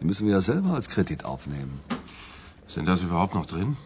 Die 0.00 0.04
müssen 0.04 0.24
wir 0.26 0.34
ja 0.34 0.40
selber 0.40 0.74
als 0.74 0.88
Kredit 0.88 1.24
aufnehmen. 1.24 1.80
Sind 2.68 2.86
das 2.86 3.02
überhaupt 3.02 3.34
noch 3.34 3.46
drin? 3.46 3.76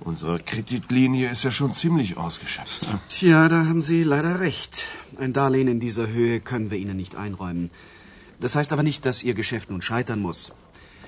Unsere 0.00 0.38
Kreditlinie 0.38 1.30
ist 1.30 1.42
ja 1.42 1.50
schon 1.50 1.72
ziemlich 1.72 2.18
ausgeschöpft. 2.18 2.86
Tja, 3.08 3.48
da 3.48 3.64
haben 3.64 3.80
Sie 3.80 4.02
leider 4.02 4.40
recht. 4.40 4.82
Ein 5.18 5.32
Darlehen 5.32 5.68
in 5.68 5.80
dieser 5.80 6.08
Höhe 6.08 6.40
können 6.40 6.70
wir 6.70 6.76
Ihnen 6.76 6.98
nicht 6.98 7.16
einräumen. 7.16 7.70
Das 8.38 8.54
heißt 8.54 8.70
aber 8.74 8.82
nicht, 8.82 9.06
dass 9.06 9.22
Ihr 9.22 9.32
Geschäft 9.32 9.70
nun 9.70 9.80
scheitern 9.80 10.20
muss. 10.20 10.52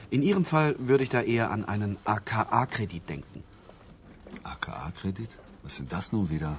In 0.09 0.23
Ihrem 0.23 0.47
Fall 0.47 0.77
würde 0.79 1.05
ich 1.05 1.11
da 1.11 1.21
eher 1.21 1.51
an 1.51 1.67
einen 1.67 1.99
AKA-Kredit 2.07 3.07
denken. 3.07 3.45
AKA-Kredit? 4.45 5.42
Was 5.63 5.77
sind 5.77 5.93
das 5.93 6.13
nun 6.13 6.29
wieder? 6.31 6.57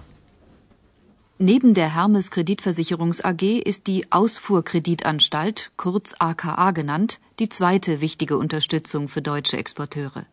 Neben 1.40 1.74
der 1.74 1.94
Hermes 1.94 2.32
Kreditversicherungs 2.32 3.22
AG 3.22 3.42
ist 3.42 3.88
die 3.88 4.12
Ausfuhrkreditanstalt, 4.12 5.72
kurz 5.78 6.14
AKA 6.20 6.72
genannt, 6.72 7.20
die 7.40 7.50
zweite 7.50 8.02
wichtige 8.02 8.38
Unterstützung 8.38 9.08
für 9.10 9.22
deutsche 9.22 9.58
Exporteure. 9.58 10.26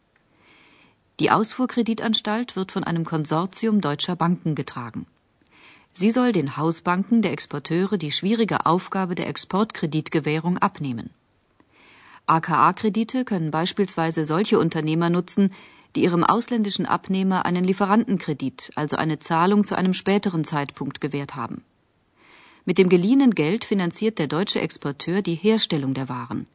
Die 1.18 1.30
Ausfuhrkreditanstalt 1.30 2.54
wird 2.54 2.70
von 2.70 2.84
einem 2.84 3.04
Konsortium 3.04 3.80
deutscher 3.80 4.14
Banken 4.14 4.54
getragen. 4.54 5.06
Sie 5.92 6.10
soll 6.10 6.32
den 6.32 6.56
Hausbanken 6.56 7.22
der 7.22 7.32
Exporteure 7.32 7.96
die 7.98 8.12
schwierige 8.12 8.66
Aufgabe 8.66 9.14
der 9.14 9.26
Exportkreditgewährung 9.26 10.58
abnehmen. 10.58 11.10
AKA-Kredite 12.26 13.24
können 13.24 13.50
beispielsweise 13.50 14.24
solche 14.24 14.58
Unternehmer 14.58 15.10
nutzen, 15.10 15.52
die 15.96 16.04
ihrem 16.04 16.24
ausländischen 16.24 16.86
Abnehmer 16.86 17.44
einen 17.46 17.64
Lieferantenkredit, 17.64 18.72
also 18.74 18.96
eine 18.96 19.18
Zahlung 19.18 19.64
zu 19.64 19.76
einem 19.76 19.94
späteren 19.94 20.44
Zeitpunkt 20.44 21.00
gewährt 21.00 21.36
haben. 21.36 21.64
Mit 22.64 22.78
dem 22.78 22.88
geliehenen 22.88 23.34
Geld 23.34 23.64
finanziert 23.64 24.18
der 24.18 24.26
deutsche 24.26 24.60
Exporteur 24.60 25.22
die 25.22 25.34
Herstellung 25.34 25.94
der 25.94 26.08
Waren. 26.08 26.46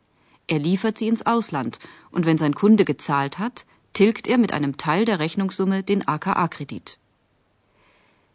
Er 0.48 0.60
liefert 0.60 0.98
sie 0.98 1.08
ins 1.08 1.26
Ausland 1.26 1.80
und 2.12 2.26
wenn 2.26 2.38
sein 2.38 2.54
Kunde 2.54 2.86
gezahlt 2.86 3.40
hat, 3.40 3.66
tilgt 3.94 4.28
er 4.28 4.38
mit 4.38 4.54
einem 4.54 4.78
Teil 4.78 5.06
der 5.06 5.20
Rechnungssumme 5.20 5.82
den 5.82 6.08
AKA-Kredit. 6.08 7.00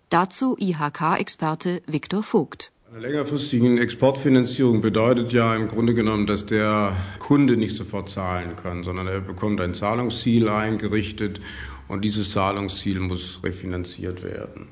Dazu 0.08 0.56
IHK-Experte 0.58 1.82
Viktor 1.86 2.22
Vogt. 2.22 2.72
Eine 2.92 3.06
längerfristige 3.06 3.80
Exportfinanzierung 3.80 4.80
bedeutet 4.80 5.32
ja 5.32 5.54
im 5.54 5.68
Grunde 5.68 5.94
genommen, 5.94 6.26
dass 6.26 6.46
der 6.46 6.96
Kunde 7.20 7.56
nicht 7.56 7.76
sofort 7.76 8.10
zahlen 8.10 8.56
kann, 8.60 8.82
sondern 8.82 9.06
er 9.06 9.20
bekommt 9.20 9.60
ein 9.60 9.74
Zahlungsziel 9.74 10.48
eingerichtet 10.48 11.40
und 11.86 12.04
dieses 12.04 12.32
Zahlungsziel 12.32 12.98
muss 12.98 13.38
refinanziert 13.44 14.24
werden. 14.24 14.66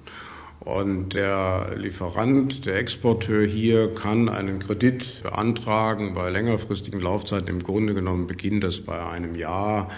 Und 0.59 1.15
der 1.15 1.77
Lieferant, 1.77 2.67
der 2.67 2.79
Exporteur 2.79 3.47
hier 3.47 3.95
kann 3.95 4.29
einen 4.29 4.59
Kredit 4.59 5.23
beantragen 5.23 6.13
bei 6.13 6.29
längerfristigen 6.29 6.99
Laufzeiten. 6.99 7.47
Im 7.47 7.63
Grunde 7.63 7.95
genommen 7.95 8.27
beginnt 8.27 8.65
das 8.65 8.81
bei 8.81 9.01
einem 9.01 9.37
Jahr 9.37 9.93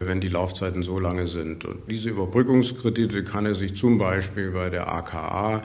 wenn 0.00 0.20
die 0.20 0.28
Laufzeiten 0.28 0.82
so 0.82 0.98
lange 0.98 1.26
sind. 1.26 1.64
Und 1.64 1.90
diese 1.90 2.10
Überbrückungskredite 2.10 3.24
kann 3.24 3.46
er 3.46 3.54
sich 3.54 3.76
zum 3.76 3.98
Beispiel 3.98 4.52
bei 4.52 4.70
der 4.70 4.92
AKA 4.92 5.62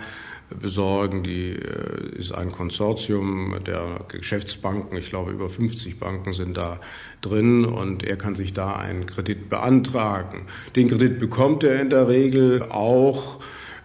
besorgen. 0.49 1.23
Die 1.23 1.51
äh, 1.51 2.15
ist 2.17 2.31
ein 2.31 2.51
Konsortium 2.51 3.55
der 3.65 4.05
Geschäftsbanken. 4.07 4.97
Ich 4.97 5.09
glaube, 5.09 5.31
über 5.31 5.49
50 5.49 5.99
Banken 5.99 6.33
sind 6.33 6.57
da 6.57 6.79
drin 7.21 7.65
und 7.65 8.03
er 8.03 8.17
kann 8.17 8.35
sich 8.35 8.53
da 8.53 8.75
einen 8.75 9.05
Kredit 9.05 9.49
beantragen. 9.49 10.47
Den 10.75 10.89
Kredit 10.89 11.19
bekommt 11.19 11.63
er 11.63 11.81
in 11.81 11.89
der 11.89 12.07
Regel 12.07 12.63
auch, 12.63 13.39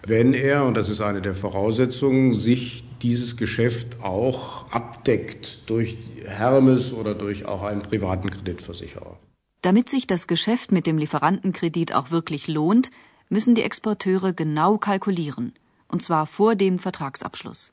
wenn 0.06 0.34
er, 0.34 0.64
und 0.64 0.76
das 0.76 0.88
ist 0.88 1.00
eine 1.00 1.22
der 1.22 1.34
Voraussetzungen, 1.34 2.34
sich 2.34 2.84
dieses 3.02 3.36
Geschäft 3.36 4.02
auch 4.02 4.70
abdeckt 4.72 5.62
durch 5.66 5.98
Hermes 6.24 6.92
oder 6.92 7.14
durch 7.14 7.46
auch 7.46 7.62
einen 7.62 7.82
privaten 7.82 8.30
Kreditversicherer. 8.30 9.18
Damit 9.62 9.88
sich 9.88 10.06
das 10.06 10.26
Geschäft 10.26 10.72
mit 10.72 10.86
dem 10.86 10.98
Lieferantenkredit 10.98 11.94
auch 11.94 12.10
wirklich 12.10 12.48
lohnt, 12.48 12.90
müssen 13.28 13.54
die 13.54 13.62
Exporteure 13.62 14.32
genau 14.32 14.78
kalkulieren– 14.78 15.52
und 15.88 16.02
zwar 16.02 16.26
vor 16.26 16.54
dem 16.54 16.78
Vertragsabschluss. 16.78 17.72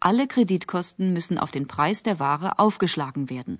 Alle 0.00 0.26
Kreditkosten 0.26 1.12
müssen 1.12 1.38
auf 1.38 1.50
den 1.50 1.66
Preis 1.66 2.02
der 2.02 2.18
Ware 2.18 2.58
aufgeschlagen 2.58 3.30
werden. 3.30 3.58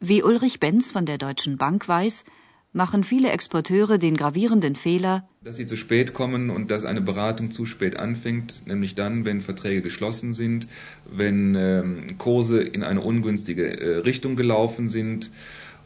Wie 0.00 0.22
Ulrich 0.22 0.58
Benz 0.58 0.90
von 0.90 1.06
der 1.06 1.18
Deutschen 1.18 1.56
Bank 1.56 1.86
weiß, 1.86 2.24
machen 2.72 3.04
viele 3.04 3.30
Exporteure 3.30 3.98
den 3.98 4.16
gravierenden 4.16 4.74
Fehler, 4.74 5.28
dass 5.44 5.56
sie 5.56 5.66
zu 5.66 5.76
spät 5.76 6.14
kommen 6.14 6.50
und 6.50 6.70
dass 6.70 6.84
eine 6.84 7.00
Beratung 7.00 7.50
zu 7.50 7.66
spät 7.66 7.96
anfängt, 7.96 8.66
nämlich 8.66 8.94
dann, 8.94 9.24
wenn 9.24 9.40
Verträge 9.40 9.82
geschlossen 9.82 10.32
sind, 10.32 10.66
wenn 11.04 11.54
ähm, 11.54 12.18
Kurse 12.18 12.62
in 12.62 12.82
eine 12.82 13.00
ungünstige 13.00 13.80
äh, 13.80 13.96
Richtung 13.98 14.36
gelaufen 14.36 14.88
sind 14.88 15.30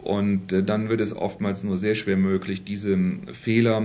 und 0.06 0.52
äh, 0.52 0.62
dann 0.62 0.88
wird 0.88 1.00
es 1.00 1.14
oftmals 1.14 1.64
nur 1.64 1.76
sehr 1.76 1.94
schwer 1.94 2.16
möglich, 2.16 2.64
diese 2.64 2.92
ähm, 2.92 3.22
Fehler, 3.32 3.82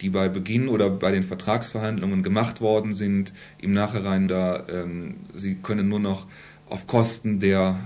die 0.00 0.10
bei 0.10 0.28
Beginn 0.28 0.68
oder 0.68 0.90
bei 0.90 1.10
den 1.10 1.22
Vertragsverhandlungen 1.22 2.22
gemacht 2.22 2.60
worden 2.60 2.92
sind, 2.92 3.32
im 3.58 3.72
Nachhinein 3.72 4.28
da, 4.28 4.64
ähm, 4.68 5.14
sie 5.34 5.56
können 5.56 5.88
nur 5.88 6.00
noch 6.00 6.26
auf 6.68 6.86
Kosten 6.86 7.40
der 7.40 7.76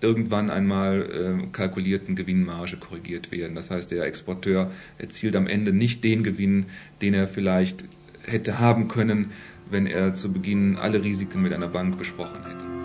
irgendwann 0.00 0.50
einmal 0.50 1.02
äh, 1.02 1.46
kalkulierten 1.52 2.14
Gewinnmarge 2.14 2.76
korrigiert 2.76 3.32
werden. 3.32 3.54
Das 3.54 3.70
heißt, 3.70 3.90
der 3.90 4.04
Exporteur 4.04 4.70
erzielt 4.98 5.34
am 5.34 5.46
Ende 5.46 5.72
nicht 5.72 6.04
den 6.04 6.22
Gewinn, 6.22 6.66
den 7.00 7.14
er 7.14 7.26
vielleicht 7.26 7.86
hätte 8.26 8.58
haben 8.58 8.88
können, 8.88 9.30
wenn 9.70 9.86
er 9.86 10.12
zu 10.12 10.32
Beginn 10.32 10.76
alle 10.76 11.02
Risiken 11.02 11.42
mit 11.42 11.54
einer 11.54 11.68
Bank 11.68 11.96
besprochen 11.96 12.44
hätte. 12.44 12.83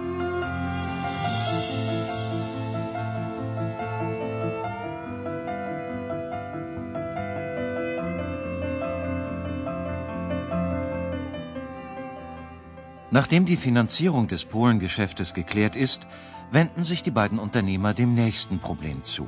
Nachdem 13.11 13.45
die 13.45 13.57
Finanzierung 13.57 14.27
des 14.27 14.45
Polengeschäftes 14.45 15.33
geklärt 15.33 15.75
ist, 15.75 16.05
wenden 16.51 16.83
sich 16.83 17.01
die 17.01 17.11
beiden 17.11 17.39
Unternehmer 17.39 17.93
dem 17.93 18.13
nächsten 18.13 18.59
Problem 18.59 19.03
zu. 19.03 19.27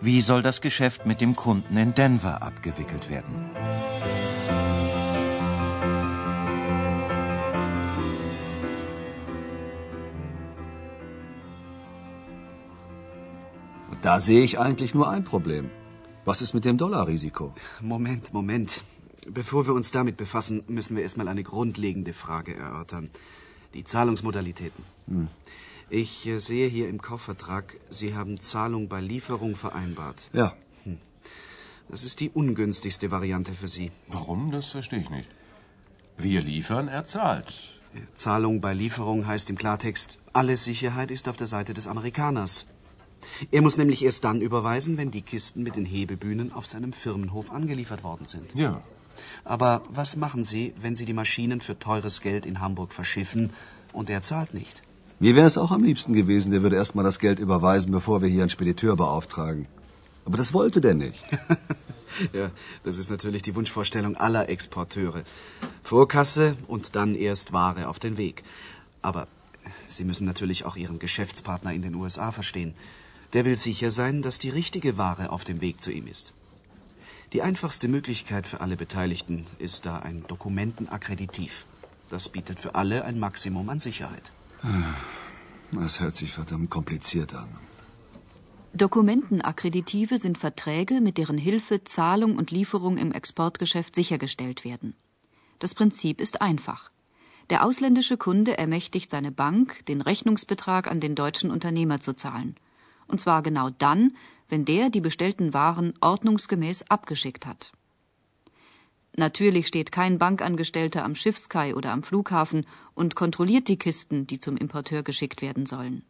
Wie 0.00 0.20
soll 0.20 0.42
das 0.42 0.60
Geschäft 0.60 1.06
mit 1.06 1.20
dem 1.20 1.36
Kunden 1.36 1.76
in 1.76 1.94
Denver 1.94 2.42
abgewickelt 2.42 3.08
werden? 3.10 3.50
Da 14.02 14.20
sehe 14.20 14.42
ich 14.42 14.58
eigentlich 14.58 14.94
nur 14.94 15.08
ein 15.08 15.24
Problem. 15.24 15.70
Was 16.26 16.42
ist 16.42 16.52
mit 16.52 16.66
dem 16.66 16.76
Dollarrisiko? 16.76 17.54
Moment, 17.80 18.34
Moment. 18.34 18.82
Bevor 19.26 19.66
wir 19.66 19.74
uns 19.74 19.90
damit 19.90 20.16
befassen, 20.16 20.64
müssen 20.68 20.96
wir 20.96 21.02
erstmal 21.02 21.28
eine 21.28 21.42
grundlegende 21.42 22.12
Frage 22.12 22.54
erörtern. 22.54 23.10
Die 23.74 23.84
Zahlungsmodalitäten. 23.84 24.84
Hm. 25.08 25.28
Ich 25.90 26.26
äh, 26.26 26.38
sehe 26.38 26.68
hier 26.68 26.88
im 26.88 27.00
Kaufvertrag, 27.00 27.76
Sie 27.88 28.14
haben 28.14 28.40
Zahlung 28.40 28.88
bei 28.88 29.00
Lieferung 29.00 29.56
vereinbart. 29.56 30.30
Ja. 30.32 30.56
Hm. 30.84 30.98
Das 31.88 32.04
ist 32.04 32.20
die 32.20 32.30
ungünstigste 32.30 33.10
Variante 33.10 33.52
für 33.52 33.68
Sie. 33.68 33.90
Warum? 34.08 34.50
Das 34.50 34.70
verstehe 34.70 35.00
ich 35.00 35.10
nicht. 35.10 35.28
Wir 36.16 36.40
liefern, 36.42 36.88
er 36.88 37.04
zahlt. 37.04 37.52
Zahlung 38.14 38.60
bei 38.60 38.74
Lieferung 38.74 39.26
heißt 39.26 39.50
im 39.50 39.56
Klartext, 39.56 40.18
alle 40.32 40.56
Sicherheit 40.56 41.10
ist 41.10 41.28
auf 41.28 41.36
der 41.36 41.46
Seite 41.46 41.74
des 41.74 41.86
Amerikaners. 41.86 42.66
Er 43.50 43.62
muss 43.62 43.76
nämlich 43.76 44.04
erst 44.04 44.24
dann 44.24 44.40
überweisen, 44.40 44.96
wenn 44.96 45.10
die 45.10 45.22
Kisten 45.22 45.62
mit 45.62 45.76
den 45.76 45.84
Hebebühnen 45.84 46.52
auf 46.52 46.66
seinem 46.66 46.92
Firmenhof 46.92 47.50
angeliefert 47.50 48.04
worden 48.04 48.26
sind. 48.26 48.54
Ja, 48.54 48.82
aber 49.44 49.82
was 49.88 50.16
machen 50.16 50.44
Sie, 50.44 50.72
wenn 50.80 50.94
Sie 50.94 51.04
die 51.04 51.12
Maschinen 51.12 51.60
für 51.60 51.78
teures 51.78 52.20
Geld 52.20 52.46
in 52.46 52.60
Hamburg 52.60 52.92
verschiffen 52.92 53.52
und 53.92 54.10
er 54.10 54.22
zahlt 54.22 54.54
nicht? 54.54 54.82
Mir 55.20 55.34
wäre 55.36 55.46
es 55.46 55.58
auch 55.58 55.70
am 55.70 55.84
liebsten 55.84 56.12
gewesen, 56.12 56.50
der 56.50 56.62
würde 56.62 56.76
erst 56.76 56.94
mal 56.94 57.02
das 57.02 57.18
Geld 57.18 57.38
überweisen, 57.38 57.92
bevor 57.92 58.20
wir 58.20 58.28
hier 58.28 58.42
einen 58.42 58.50
Spediteur 58.50 58.96
beauftragen. 58.96 59.66
Aber 60.24 60.36
das 60.36 60.52
wollte 60.52 60.80
der 60.80 60.94
nicht. 60.94 61.22
ja, 62.32 62.50
das 62.82 62.98
ist 62.98 63.10
natürlich 63.10 63.42
die 63.42 63.54
Wunschvorstellung 63.54 64.16
aller 64.16 64.48
Exporteure. 64.48 65.22
Vorkasse 65.82 66.56
und 66.66 66.96
dann 66.96 67.14
erst 67.14 67.52
Ware 67.52 67.88
auf 67.88 67.98
den 67.98 68.16
Weg. 68.16 68.42
Aber 69.02 69.28
Sie 69.86 70.04
müssen 70.04 70.26
natürlich 70.26 70.64
auch 70.64 70.76
Ihren 70.76 70.98
Geschäftspartner 70.98 71.72
in 71.72 71.82
den 71.82 71.94
USA 71.94 72.32
verstehen. 72.32 72.74
Der 73.32 73.44
will 73.44 73.56
sicher 73.56 73.90
sein, 73.90 74.22
dass 74.22 74.38
die 74.38 74.50
richtige 74.50 74.96
Ware 74.98 75.30
auf 75.30 75.44
dem 75.44 75.60
Weg 75.60 75.80
zu 75.80 75.90
ihm 75.90 76.06
ist. 76.06 76.32
Die 77.34 77.42
einfachste 77.42 77.88
Möglichkeit 77.88 78.46
für 78.46 78.60
alle 78.60 78.76
Beteiligten 78.76 79.44
ist 79.58 79.86
da 79.86 79.98
ein 79.98 80.22
Dokumentenakkreditiv. 80.28 81.64
Das 82.08 82.28
bietet 82.28 82.60
für 82.60 82.76
alle 82.76 83.04
ein 83.04 83.18
Maximum 83.18 83.68
an 83.70 83.80
Sicherheit. 83.80 84.30
Ah, 84.62 84.94
das 85.72 85.98
hört 85.98 86.14
sich 86.14 86.30
verdammt 86.30 86.70
kompliziert 86.70 87.34
an. 87.34 87.48
Dokumentenakkreditive 88.72 90.18
sind 90.18 90.38
Verträge, 90.38 91.00
mit 91.00 91.18
deren 91.18 91.36
Hilfe 91.36 91.82
Zahlung 91.82 92.36
und 92.36 92.52
Lieferung 92.52 92.98
im 92.98 93.10
Exportgeschäft 93.10 93.96
sichergestellt 93.96 94.64
werden. 94.64 94.94
Das 95.58 95.74
Prinzip 95.74 96.20
ist 96.20 96.40
einfach. 96.40 96.92
Der 97.50 97.64
ausländische 97.64 98.16
Kunde 98.16 98.56
ermächtigt 98.58 99.10
seine 99.10 99.32
Bank, 99.32 99.84
den 99.86 100.02
Rechnungsbetrag 100.02 100.88
an 100.88 101.00
den 101.00 101.16
deutschen 101.16 101.50
Unternehmer 101.50 101.98
zu 102.00 102.14
zahlen. 102.14 102.54
Und 103.08 103.20
zwar 103.20 103.42
genau 103.42 103.70
dann, 103.70 104.16
wenn 104.54 104.64
der 104.64 104.88
die 104.88 105.00
bestellten 105.00 105.52
Waren 105.52 105.94
ordnungsgemäß 106.00 106.88
abgeschickt 106.88 107.44
hat. 107.44 107.72
Natürlich 109.16 109.66
steht 109.66 109.90
kein 109.90 110.18
Bankangestellter 110.18 111.04
am 111.04 111.16
Schiffskai 111.16 111.74
oder 111.74 111.90
am 111.90 112.04
Flughafen 112.04 112.64
und 112.94 113.16
kontrolliert 113.16 113.66
die 113.66 113.78
Kisten, 113.78 114.28
die 114.28 114.38
zum 114.38 114.56
Importeur 114.56 115.02
geschickt 115.02 115.42
werden 115.42 115.66
sollen. 115.66 116.04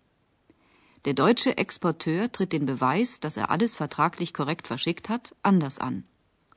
Der 1.07 1.15
deutsche 1.15 1.57
Exporteur 1.57 2.31
tritt 2.33 2.53
den 2.53 2.67
Beweis, 2.67 3.19
dass 3.19 3.39
er 3.39 3.49
alles 3.51 3.75
vertraglich 3.77 4.35
korrekt 4.35 4.67
verschickt 4.67 5.09
hat, 5.09 5.35
anders 5.43 5.79
an. 5.79 6.05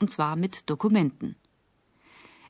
Und 0.01 0.12
zwar 0.12 0.36
mit 0.36 0.70
Dokumenten. 0.70 1.38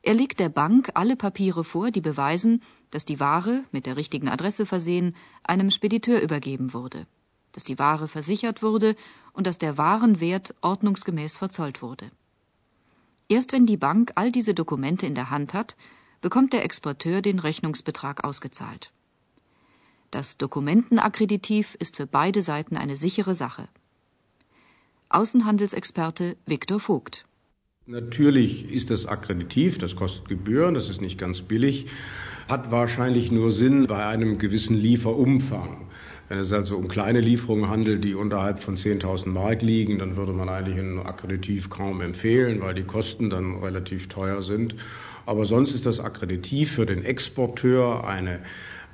Er 0.01 0.15
legt 0.15 0.39
der 0.39 0.49
Bank 0.49 0.89
alle 0.95 1.15
Papiere 1.15 1.63
vor, 1.63 1.91
die 1.91 2.01
beweisen, 2.01 2.63
dass 2.89 3.05
die 3.05 3.19
Ware, 3.19 3.65
mit 3.71 3.85
der 3.85 3.97
richtigen 3.97 4.29
Adresse 4.29 4.65
versehen, 4.65 5.15
einem 5.43 5.69
Spediteur 5.69 6.21
übergeben 6.21 6.73
wurde, 6.73 7.05
dass 7.51 7.63
die 7.63 7.77
Ware 7.77 8.07
versichert 8.07 8.63
wurde 8.63 8.95
und 9.37 9.45
dass 9.45 9.59
der 9.59 9.77
Warenwert 9.77 10.55
ordnungsgemäß 10.61 11.37
verzollt 11.37 11.81
wurde. 11.83 12.09
Erst 13.29 13.53
wenn 13.53 13.67
die 13.67 13.77
Bank 13.77 14.11
all 14.15 14.31
diese 14.31 14.55
Dokumente 14.55 15.05
in 15.05 15.13
der 15.13 15.29
Hand 15.29 15.53
hat, 15.53 15.77
bekommt 16.21 16.53
der 16.53 16.65
Exporteur 16.65 17.21
den 17.21 17.37
Rechnungsbetrag 17.37 18.23
ausgezahlt. 18.23 18.91
Das 20.09 20.37
Dokumentenakkreditiv 20.37 21.75
ist 21.75 21.97
für 21.97 22.07
beide 22.07 22.41
Seiten 22.41 22.77
eine 22.77 22.95
sichere 22.95 23.35
Sache. 23.35 23.69
Außenhandelsexperte 25.09 26.35
Viktor 26.45 26.79
Vogt 26.79 27.25
Natürlich 27.85 28.69
ist 28.69 28.89
das 28.89 29.05
akkreditiv, 29.05 29.77
das 29.77 29.95
kostet 29.95 30.27
Gebühren, 30.27 30.73
das 30.73 30.89
ist 30.89 30.99
nicht 30.99 31.17
ganz 31.17 31.41
billig, 31.41 31.85
hat 32.49 32.71
wahrscheinlich 32.71 33.31
nur 33.31 33.51
Sinn 33.51 33.87
bei 33.87 34.05
einem 34.05 34.39
gewissen 34.39 34.75
Lieferumfang. 34.75 35.86
Wenn 36.29 36.39
es 36.39 36.51
also 36.51 36.75
um 36.75 36.89
kleine 36.89 37.21
Lieferungen 37.21 37.69
handelt, 37.69 38.03
die 38.03 38.13
unterhalb 38.13 38.61
von 38.61 38.75
10.000 38.75 39.29
Mark 39.29 39.61
liegen, 39.61 39.99
dann 39.99 40.17
würde 40.17 40.33
man 40.33 40.49
eigentlich 40.49 40.77
ein 40.77 40.99
Akkreditiv 40.99 41.69
kaum 41.69 42.01
empfehlen, 42.01 42.61
weil 42.61 42.73
die 42.73 42.83
Kosten 42.83 43.29
dann 43.29 43.55
relativ 43.63 44.09
teuer 44.09 44.41
sind. 44.41 44.75
Aber 45.25 45.45
sonst 45.45 45.73
ist 45.73 45.85
das 45.85 45.99
Akkreditiv 45.99 46.71
für 46.71 46.85
den 46.85 47.03
Exporteur 47.03 48.05
eine 48.05 48.39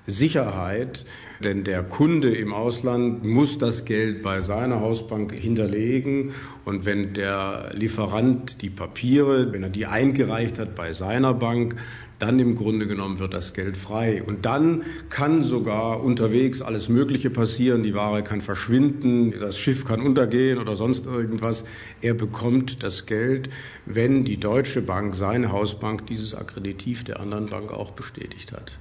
Sicherheit, 0.06 1.06
denn 1.44 1.64
der 1.64 1.84
Kunde 1.84 2.34
im 2.36 2.54
Ausland 2.54 3.24
muss 3.24 3.58
das 3.58 3.86
Geld 3.86 4.22
bei 4.22 4.42
seiner 4.42 4.82
Hausbank 4.82 5.34
hinterlegen 5.34 6.32
und 6.66 6.86
wenn 6.86 7.14
der 7.14 7.72
Lieferant 7.74 8.62
die 8.62 8.70
Papiere, 8.70 9.54
wenn 9.54 9.64
er 9.64 9.70
die 9.70 9.86
eingereicht 9.86 10.60
hat 10.60 10.76
bei 10.76 10.94
seiner 10.94 11.34
Bank, 11.34 11.76
dann 12.20 12.40
im 12.40 12.56
Grunde 12.56 12.88
genommen 12.88 13.20
wird 13.20 13.34
das 13.34 13.54
Geld 13.54 13.76
frei. 13.76 14.24
Und 14.24 14.46
dann 14.46 14.84
kann 15.10 15.44
sogar 15.44 16.02
unterwegs 16.02 16.62
alles 16.62 16.88
Mögliche 16.88 17.30
passieren. 17.30 17.84
Die 17.84 17.94
Ware 17.94 18.24
kann 18.24 18.40
verschwinden, 18.40 19.34
das 19.40 19.58
Schiff 19.58 19.84
kann 19.84 20.00
untergehen 20.00 20.58
oder 20.58 20.78
sonst 20.78 21.06
irgendwas. 21.06 21.66
Er 22.02 22.14
bekommt 22.14 22.82
das 22.82 23.06
Geld, 23.06 23.50
wenn 23.86 24.24
die 24.24 24.38
Deutsche 24.38 24.82
Bank, 24.82 25.16
seine 25.16 25.52
Hausbank, 25.52 26.08
dieses 26.08 26.34
Akkreditiv 26.34 27.04
der 27.04 27.20
anderen 27.20 27.48
Bank 27.48 27.72
auch 27.72 27.92
bestätigt 27.92 28.54
hat. 28.54 28.80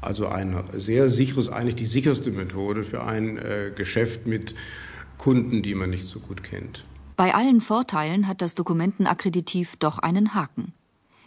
Also 0.00 0.28
ein 0.28 0.62
sehr 0.72 1.08
sicheres, 1.08 1.48
eigentlich 1.48 1.76
die 1.76 1.86
sicherste 1.86 2.30
Methode 2.30 2.84
für 2.84 3.04
ein 3.04 3.38
äh, 3.38 3.72
Geschäft 3.74 4.26
mit 4.26 4.54
Kunden, 5.16 5.62
die 5.62 5.74
man 5.74 5.90
nicht 5.90 6.04
so 6.04 6.20
gut 6.20 6.42
kennt. 6.42 6.84
Bei 7.16 7.34
allen 7.34 7.60
Vorteilen 7.60 8.28
hat 8.28 8.40
das 8.40 8.54
Dokumentenakkreditiv 8.54 9.76
doch 9.76 9.98
einen 9.98 10.34
Haken. 10.34 10.72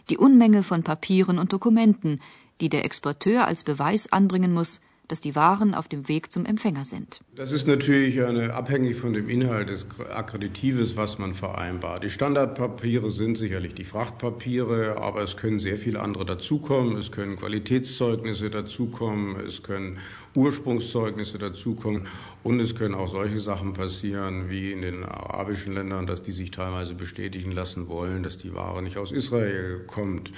Die 0.08 0.16
Unmenge 0.16 0.62
von 0.62 0.82
Papieren 0.82 1.38
und 1.38 1.52
Dokumenten, 1.52 2.20
die 2.60 2.70
der 2.70 2.84
Exporteur 2.84 3.46
als 3.46 3.64
Beweis 3.64 4.10
anbringen 4.10 4.54
muss, 4.54 4.80
dass 5.08 5.20
die 5.20 5.34
Waren 5.34 5.74
auf 5.74 5.88
dem 5.88 6.08
Weg 6.08 6.32
zum 6.32 6.46
Empfänger 6.46 6.84
sind. 6.84 7.20
Das 7.34 7.52
ist 7.52 7.66
natürlich 7.66 8.22
eine, 8.22 8.54
abhängig 8.54 8.96
von 8.96 9.12
dem 9.12 9.28
Inhalt 9.28 9.68
des 9.68 9.86
Akkreditives, 10.10 10.96
was 10.96 11.18
man 11.18 11.34
vereinbart. 11.34 12.04
Die 12.04 12.08
Standardpapiere 12.08 13.10
sind 13.10 13.36
sicherlich 13.36 13.74
die 13.74 13.84
Frachtpapiere, 13.84 14.96
aber 14.98 15.22
es 15.22 15.36
können 15.36 15.58
sehr 15.58 15.76
viele 15.76 16.00
andere 16.00 16.24
dazukommen. 16.24 16.96
Es 16.96 17.12
können 17.12 17.36
Qualitätszeugnisse 17.36 18.50
dazukommen, 18.50 19.36
es 19.40 19.62
können 19.62 19.98
Ursprungszeugnisse 20.34 21.38
dazukommen 21.38 22.06
und 22.42 22.60
es 22.60 22.74
können 22.74 22.94
auch 22.94 23.08
solche 23.08 23.40
Sachen 23.40 23.72
passieren 23.74 24.50
wie 24.50 24.72
in 24.72 24.82
den 24.82 25.04
arabischen 25.04 25.74
Ländern, 25.74 26.06
dass 26.06 26.22
die 26.22 26.32
sich 26.32 26.50
teilweise 26.50 26.94
bestätigen 26.94 27.52
lassen 27.52 27.88
wollen, 27.88 28.22
dass 28.22 28.38
die 28.38 28.54
Ware 28.54 28.82
nicht 28.82 28.96
aus 28.96 29.12
Israel 29.12 29.80
kommt. 29.86 30.32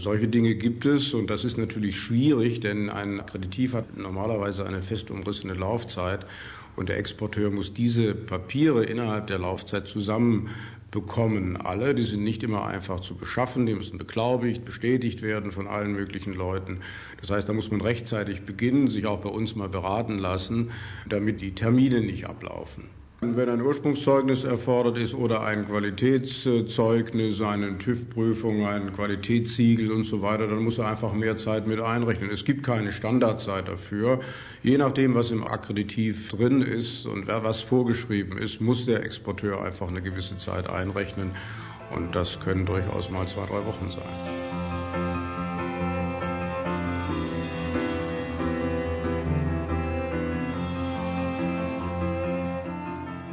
Solche 0.00 0.28
Dinge 0.28 0.54
gibt 0.54 0.86
es 0.86 1.12
und 1.12 1.28
das 1.28 1.44
ist 1.44 1.58
natürlich 1.58 1.98
schwierig, 1.98 2.60
denn 2.60 2.88
ein 2.88 3.18
Akkreditiv 3.18 3.74
hat 3.74 3.96
normalerweise 3.96 4.64
eine 4.64 4.80
fest 4.80 5.10
umrissene 5.10 5.54
Laufzeit 5.54 6.24
und 6.76 6.88
der 6.88 6.98
Exporteur 6.98 7.50
muss 7.50 7.74
diese 7.74 8.14
Papiere 8.14 8.84
innerhalb 8.84 9.26
der 9.26 9.40
Laufzeit 9.40 9.88
zusammen 9.88 10.50
bekommen 10.92 11.56
alle. 11.56 11.96
Die 11.96 12.04
sind 12.04 12.22
nicht 12.22 12.44
immer 12.44 12.64
einfach 12.64 13.00
zu 13.00 13.16
beschaffen, 13.16 13.66
die 13.66 13.74
müssen 13.74 13.98
beglaubigt, 13.98 14.64
bestätigt 14.64 15.20
werden 15.22 15.50
von 15.50 15.66
allen 15.66 15.90
möglichen 15.90 16.32
Leuten. 16.32 16.78
Das 17.20 17.30
heißt, 17.30 17.48
da 17.48 17.52
muss 17.52 17.72
man 17.72 17.80
rechtzeitig 17.80 18.42
beginnen, 18.42 18.86
sich 18.86 19.04
auch 19.04 19.20
bei 19.20 19.30
uns 19.30 19.56
mal 19.56 19.68
beraten 19.68 20.16
lassen, 20.16 20.70
damit 21.08 21.40
die 21.40 21.56
Termine 21.56 22.02
nicht 22.02 22.26
ablaufen. 22.26 22.88
Wenn 23.20 23.48
ein 23.48 23.60
Ursprungszeugnis 23.60 24.44
erfordert 24.44 24.96
ist 24.96 25.12
oder 25.12 25.42
ein 25.42 25.66
Qualitätszeugnis, 25.66 27.40
eine 27.40 27.76
TÜV-Prüfung, 27.76 28.64
ein 28.64 28.92
Qualitätssiegel 28.92 29.90
und 29.90 30.04
so 30.04 30.22
weiter, 30.22 30.46
dann 30.46 30.62
muss 30.62 30.78
er 30.78 30.86
einfach 30.86 31.12
mehr 31.14 31.36
Zeit 31.36 31.66
mit 31.66 31.80
einrechnen. 31.80 32.30
Es 32.30 32.44
gibt 32.44 32.62
keine 32.62 32.92
Standardzeit 32.92 33.66
dafür. 33.66 34.20
Je 34.62 34.78
nachdem, 34.78 35.16
was 35.16 35.32
im 35.32 35.44
Akkreditiv 35.44 36.30
drin 36.30 36.62
ist 36.62 37.06
und 37.06 37.26
was 37.26 37.60
vorgeschrieben 37.60 38.38
ist, 38.38 38.60
muss 38.60 38.86
der 38.86 39.02
Exporteur 39.04 39.64
einfach 39.64 39.88
eine 39.88 40.00
gewisse 40.00 40.36
Zeit 40.36 40.70
einrechnen. 40.70 41.32
Und 41.90 42.14
das 42.14 42.38
können 42.38 42.66
durchaus 42.66 43.10
mal 43.10 43.26
zwei, 43.26 43.46
drei 43.46 43.66
Wochen 43.66 43.90
sein. 43.90 44.47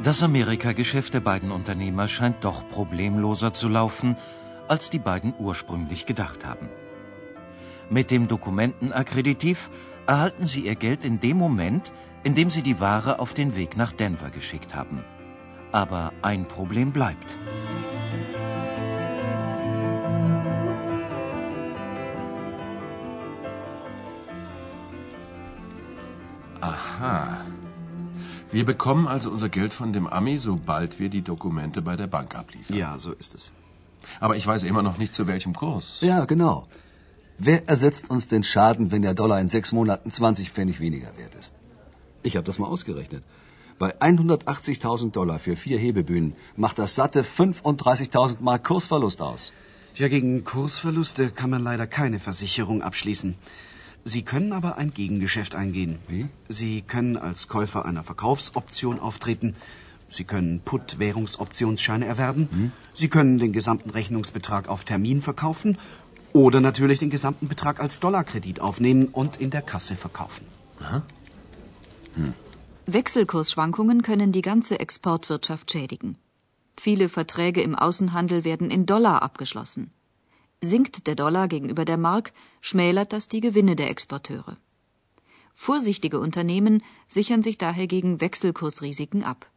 Das 0.06 0.22
Amerikageschäft 0.22 1.14
der 1.14 1.20
beiden 1.20 1.50
Unternehmer 1.50 2.06
scheint 2.06 2.44
doch 2.44 2.68
problemloser 2.68 3.52
zu 3.52 3.68
laufen, 3.68 4.14
als 4.68 4.88
die 4.88 5.00
beiden 5.00 5.34
ursprünglich 5.36 6.06
gedacht 6.06 6.46
haben. 6.46 6.68
Mit 7.90 8.12
dem 8.12 8.28
Dokumentenakkreditiv 8.28 9.68
erhalten 10.06 10.46
sie 10.46 10.60
ihr 10.60 10.76
Geld 10.76 11.02
in 11.02 11.18
dem 11.18 11.38
Moment, 11.38 11.92
in 12.22 12.36
dem 12.36 12.50
sie 12.50 12.62
die 12.62 12.78
Ware 12.78 13.18
auf 13.18 13.34
den 13.34 13.56
Weg 13.56 13.76
nach 13.76 13.90
Denver 13.90 14.30
geschickt 14.30 14.76
haben. 14.76 15.02
Aber 15.72 16.12
ein 16.22 16.46
Problem 16.46 16.92
bleibt. 16.92 17.36
Aha. 26.60 27.45
Wir 28.56 28.64
bekommen 28.64 29.06
also 29.06 29.28
unser 29.30 29.50
Geld 29.50 29.74
von 29.74 29.92
dem 29.92 30.06
Ami, 30.06 30.38
sobald 30.38 30.98
wir 30.98 31.10
die 31.10 31.20
Dokumente 31.20 31.82
bei 31.82 31.94
der 31.94 32.06
Bank 32.06 32.34
abliefern. 32.34 32.74
Ja, 32.74 32.98
so 32.98 33.12
ist 33.12 33.34
es. 33.34 33.52
Aber 34.18 34.34
ich 34.38 34.46
weiß 34.46 34.62
immer 34.62 34.82
noch 34.82 34.96
nicht, 34.96 35.12
zu 35.12 35.26
welchem 35.26 35.52
Kurs. 35.52 36.00
Ja, 36.00 36.24
genau. 36.24 36.66
Wer 37.36 37.68
ersetzt 37.68 38.08
uns 38.08 38.28
den 38.28 38.44
Schaden, 38.44 38.90
wenn 38.92 39.02
der 39.02 39.12
Dollar 39.12 39.42
in 39.42 39.50
sechs 39.50 39.72
Monaten 39.72 40.10
20 40.10 40.52
Pfennig 40.52 40.80
weniger 40.80 41.10
wert 41.18 41.34
ist? 41.38 41.54
Ich 42.22 42.36
habe 42.36 42.46
das 42.46 42.58
mal 42.58 42.68
ausgerechnet. 42.68 43.22
Bei 43.78 43.94
180.000 44.00 45.10
Dollar 45.10 45.38
für 45.38 45.56
vier 45.56 45.78
Hebebühnen 45.78 46.34
macht 46.56 46.78
das 46.78 46.94
satte 46.94 47.24
35.000 47.24 48.36
Mark 48.40 48.64
Kursverlust 48.64 49.20
aus. 49.20 49.52
Ja, 49.96 50.08
gegen 50.08 50.44
Kursverluste 50.44 51.28
kann 51.28 51.50
man 51.50 51.62
leider 51.62 51.86
keine 51.86 52.18
Versicherung 52.18 52.80
abschließen. 52.80 53.34
Sie 54.08 54.22
können 54.22 54.52
aber 54.52 54.76
ein 54.78 54.90
Gegengeschäft 54.90 55.56
eingehen. 55.56 55.98
Wie? 56.06 56.28
Sie 56.48 56.82
können 56.82 57.16
als 57.16 57.48
Käufer 57.48 57.84
einer 57.84 58.04
Verkaufsoption 58.04 59.00
auftreten. 59.00 59.54
Sie 60.08 60.22
können 60.22 60.60
Put-Währungsoptionsscheine 60.60 62.06
erwerben. 62.06 62.48
Hm? 62.52 62.72
Sie 62.94 63.08
können 63.08 63.38
den 63.38 63.52
gesamten 63.52 63.90
Rechnungsbetrag 63.90 64.68
auf 64.68 64.84
Termin 64.84 65.22
verkaufen. 65.22 65.76
Oder 66.32 66.60
natürlich 66.60 67.00
den 67.00 67.10
gesamten 67.10 67.48
Betrag 67.48 67.80
als 67.80 67.98
Dollarkredit 67.98 68.60
aufnehmen 68.60 69.06
und 69.06 69.40
in 69.40 69.50
der 69.50 69.62
Kasse 69.62 69.96
verkaufen. 69.96 70.46
Hm. 72.14 72.32
Wechselkursschwankungen 72.86 74.02
können 74.02 74.30
die 74.30 74.42
ganze 74.42 74.78
Exportwirtschaft 74.78 75.72
schädigen. 75.72 76.16
Viele 76.76 77.08
Verträge 77.08 77.60
im 77.60 77.74
Außenhandel 77.74 78.44
werden 78.44 78.70
in 78.70 78.86
Dollar 78.86 79.22
abgeschlossen. 79.22 79.90
Sinkt 80.66 81.06
der 81.06 81.14
Dollar 81.14 81.48
gegenüber 81.48 81.84
der 81.84 81.96
Mark, 81.96 82.32
schmälert 82.60 83.12
das 83.12 83.28
die 83.28 83.40
Gewinne 83.40 83.76
der 83.76 83.90
Exporteure. 83.90 84.56
Vorsichtige 85.54 86.20
Unternehmen 86.20 86.82
sichern 87.08 87.42
sich 87.42 87.56
daher 87.56 87.86
gegen 87.86 88.20
Wechselkursrisiken 88.20 89.22
ab. 89.24 89.50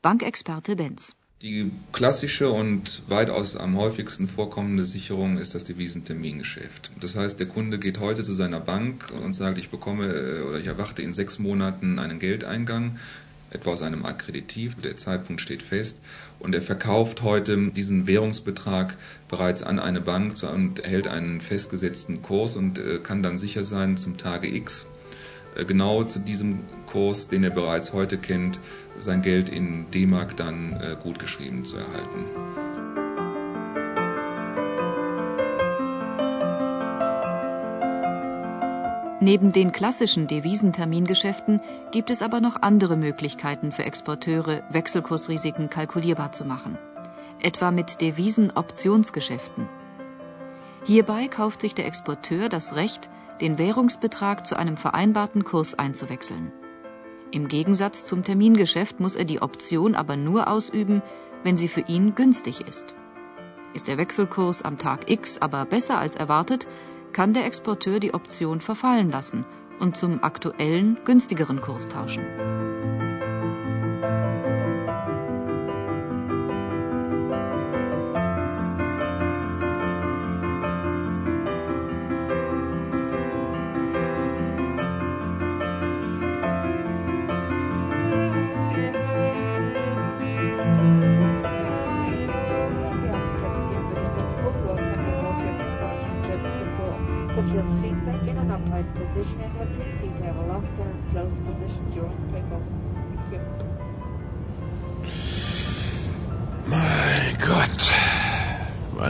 Bankexperte 0.00 0.76
Benz. 0.76 1.16
Die 1.42 1.70
klassische 1.92 2.50
und 2.50 3.02
weitaus 3.08 3.56
am 3.56 3.76
häufigsten 3.76 4.26
vorkommende 4.26 4.84
Sicherung 4.84 5.38
ist 5.38 5.54
das 5.54 5.62
Devisentermingeschäft. 5.62 6.90
Das 7.00 7.14
heißt, 7.14 7.38
der 7.38 7.46
Kunde 7.46 7.78
geht 7.78 8.00
heute 8.00 8.24
zu 8.24 8.32
seiner 8.32 8.58
Bank 8.58 9.12
und 9.24 9.34
sagt, 9.34 9.58
ich 9.58 9.70
bekomme 9.70 10.06
äh, 10.06 10.42
oder 10.42 10.58
ich 10.58 10.66
erwarte 10.66 11.02
in 11.02 11.14
sechs 11.14 11.38
Monaten 11.38 12.00
einen 12.00 12.18
Geldeingang, 12.18 12.98
etwa 13.50 13.70
aus 13.70 13.82
einem 13.82 14.04
Akkreditiv, 14.04 14.80
der 14.80 14.96
Zeitpunkt 14.96 15.40
steht 15.40 15.62
fest, 15.62 16.00
und 16.38 16.54
er 16.54 16.62
verkauft 16.62 17.22
heute 17.22 17.56
diesen 17.70 18.06
Währungsbetrag 18.06 18.96
bereits 19.28 19.62
an 19.62 19.78
eine 19.78 20.00
Bank 20.00 20.34
und 20.42 20.80
erhält 20.80 21.08
einen 21.08 21.40
festgesetzten 21.40 22.22
Kurs 22.22 22.56
und 22.56 22.78
äh, 22.78 22.98
kann 22.98 23.22
dann 23.22 23.38
sicher 23.38 23.64
sein, 23.64 23.96
zum 23.96 24.16
Tage 24.16 24.54
X 24.54 24.86
äh, 25.56 25.64
genau 25.64 26.04
zu 26.04 26.18
diesem 26.18 26.60
Kurs, 26.86 27.28
den 27.28 27.44
er 27.44 27.50
bereits 27.50 27.92
heute 27.92 28.18
kennt, 28.18 28.60
sein 28.98 29.22
Geld 29.22 29.48
in 29.48 29.90
D-Mark 29.90 30.36
dann 30.36 30.74
äh, 30.80 30.96
gut 31.02 31.18
geschrieben 31.18 31.64
zu 31.64 31.76
erhalten. 31.76 32.67
Neben 39.20 39.50
den 39.50 39.72
klassischen 39.72 40.28
Devisentermingeschäften 40.28 41.60
gibt 41.90 42.10
es 42.10 42.22
aber 42.22 42.40
noch 42.40 42.62
andere 42.62 42.96
Möglichkeiten 42.96 43.72
für 43.72 43.84
Exporteure, 43.84 44.62
Wechselkursrisiken 44.70 45.68
kalkulierbar 45.68 46.30
zu 46.30 46.44
machen. 46.44 46.78
Etwa 47.40 47.72
mit 47.72 48.00
Devisenoptionsgeschäften. 48.00 49.68
Hierbei 50.84 51.26
kauft 51.26 51.62
sich 51.62 51.74
der 51.74 51.86
Exporteur 51.86 52.48
das 52.48 52.76
Recht, 52.76 53.10
den 53.40 53.58
Währungsbetrag 53.58 54.46
zu 54.46 54.56
einem 54.56 54.76
vereinbarten 54.76 55.42
Kurs 55.42 55.76
einzuwechseln. 55.76 56.52
Im 57.32 57.48
Gegensatz 57.48 58.04
zum 58.04 58.22
Termingeschäft 58.22 59.00
muss 59.00 59.16
er 59.16 59.24
die 59.24 59.42
Option 59.42 59.96
aber 59.96 60.16
nur 60.16 60.48
ausüben, 60.48 61.02
wenn 61.42 61.56
sie 61.56 61.68
für 61.68 61.82
ihn 61.82 62.14
günstig 62.14 62.60
ist. 62.60 62.94
Ist 63.74 63.88
der 63.88 63.98
Wechselkurs 63.98 64.62
am 64.62 64.78
Tag 64.78 65.10
X 65.10 65.38
aber 65.42 65.64
besser 65.64 65.98
als 65.98 66.16
erwartet, 66.16 66.66
kann 67.12 67.32
der 67.32 67.46
Exporteur 67.46 68.00
die 68.00 68.14
Option 68.14 68.60
verfallen 68.60 69.10
lassen 69.10 69.44
und 69.80 69.96
zum 69.96 70.22
aktuellen, 70.22 70.98
günstigeren 71.04 71.60
Kurs 71.60 71.88
tauschen. 71.88 72.24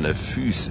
Meine 0.00 0.14
Füße. 0.14 0.70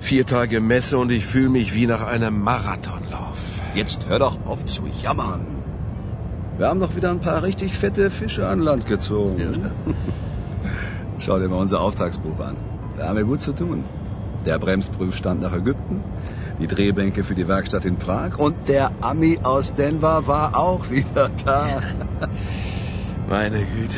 Vier 0.00 0.26
Tage 0.26 0.60
Messe 0.60 0.98
und 0.98 1.10
ich 1.10 1.24
fühle 1.24 1.48
mich 1.48 1.74
wie 1.74 1.86
nach 1.86 2.06
einem 2.06 2.42
Marathonlauf. 2.42 3.38
Jetzt 3.74 4.06
hör 4.06 4.18
doch 4.18 4.36
auf 4.44 4.66
zu 4.66 4.82
jammern. 5.02 5.46
Wir 6.58 6.68
haben 6.68 6.80
doch 6.80 6.94
wieder 6.94 7.10
ein 7.10 7.20
paar 7.20 7.42
richtig 7.42 7.74
fette 7.74 8.10
Fische 8.10 8.46
an 8.46 8.60
Land 8.60 8.84
gezogen. 8.84 9.38
Ja. 9.38 9.70
Schau 11.18 11.38
dir 11.38 11.48
mal 11.48 11.56
unser 11.56 11.80
Auftragsbuch 11.80 12.38
an. 12.40 12.56
Da 12.98 13.08
haben 13.08 13.16
wir 13.16 13.24
gut 13.24 13.40
zu 13.40 13.54
tun. 13.54 13.84
Der 14.44 14.58
Bremsprüfstand 14.58 15.40
nach 15.40 15.54
Ägypten, 15.54 16.02
die 16.58 16.66
Drehbänke 16.66 17.24
für 17.24 17.34
die 17.34 17.48
Werkstatt 17.48 17.86
in 17.86 17.96
Prag 17.96 18.38
und 18.38 18.68
der 18.68 18.90
Ami 19.00 19.38
aus 19.42 19.72
Denver 19.72 20.26
war 20.26 20.54
auch 20.54 20.90
wieder 20.90 21.30
da. 21.46 21.80
Meine 23.30 23.60
Güte. 23.60 23.96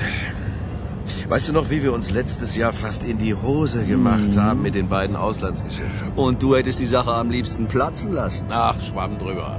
Weißt 1.28 1.48
du 1.48 1.52
noch, 1.52 1.70
wie 1.70 1.82
wir 1.82 1.92
uns 1.92 2.10
letztes 2.10 2.56
Jahr 2.56 2.72
fast 2.72 3.04
in 3.04 3.18
die 3.18 3.34
Hose 3.34 3.84
gemacht 3.84 4.34
mhm. 4.34 4.40
haben 4.40 4.62
mit 4.62 4.74
den 4.74 4.88
beiden 4.88 5.16
Auslandsgeschäften? 5.16 6.12
Und 6.16 6.42
du 6.42 6.56
hättest 6.56 6.80
die 6.80 6.86
Sache 6.86 7.12
am 7.12 7.30
liebsten 7.30 7.66
platzen 7.66 8.12
lassen. 8.12 8.46
Ach, 8.50 8.80
Schwamm 8.82 9.18
drüber. 9.18 9.58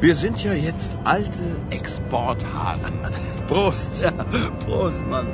Wir 0.00 0.16
sind 0.16 0.42
ja 0.42 0.54
jetzt 0.54 0.92
alte 1.04 1.42
Exporthasen. 1.70 2.98
Prost. 3.48 3.88
Ja, 4.02 4.12
Prost, 4.64 5.06
Mann. 5.06 5.26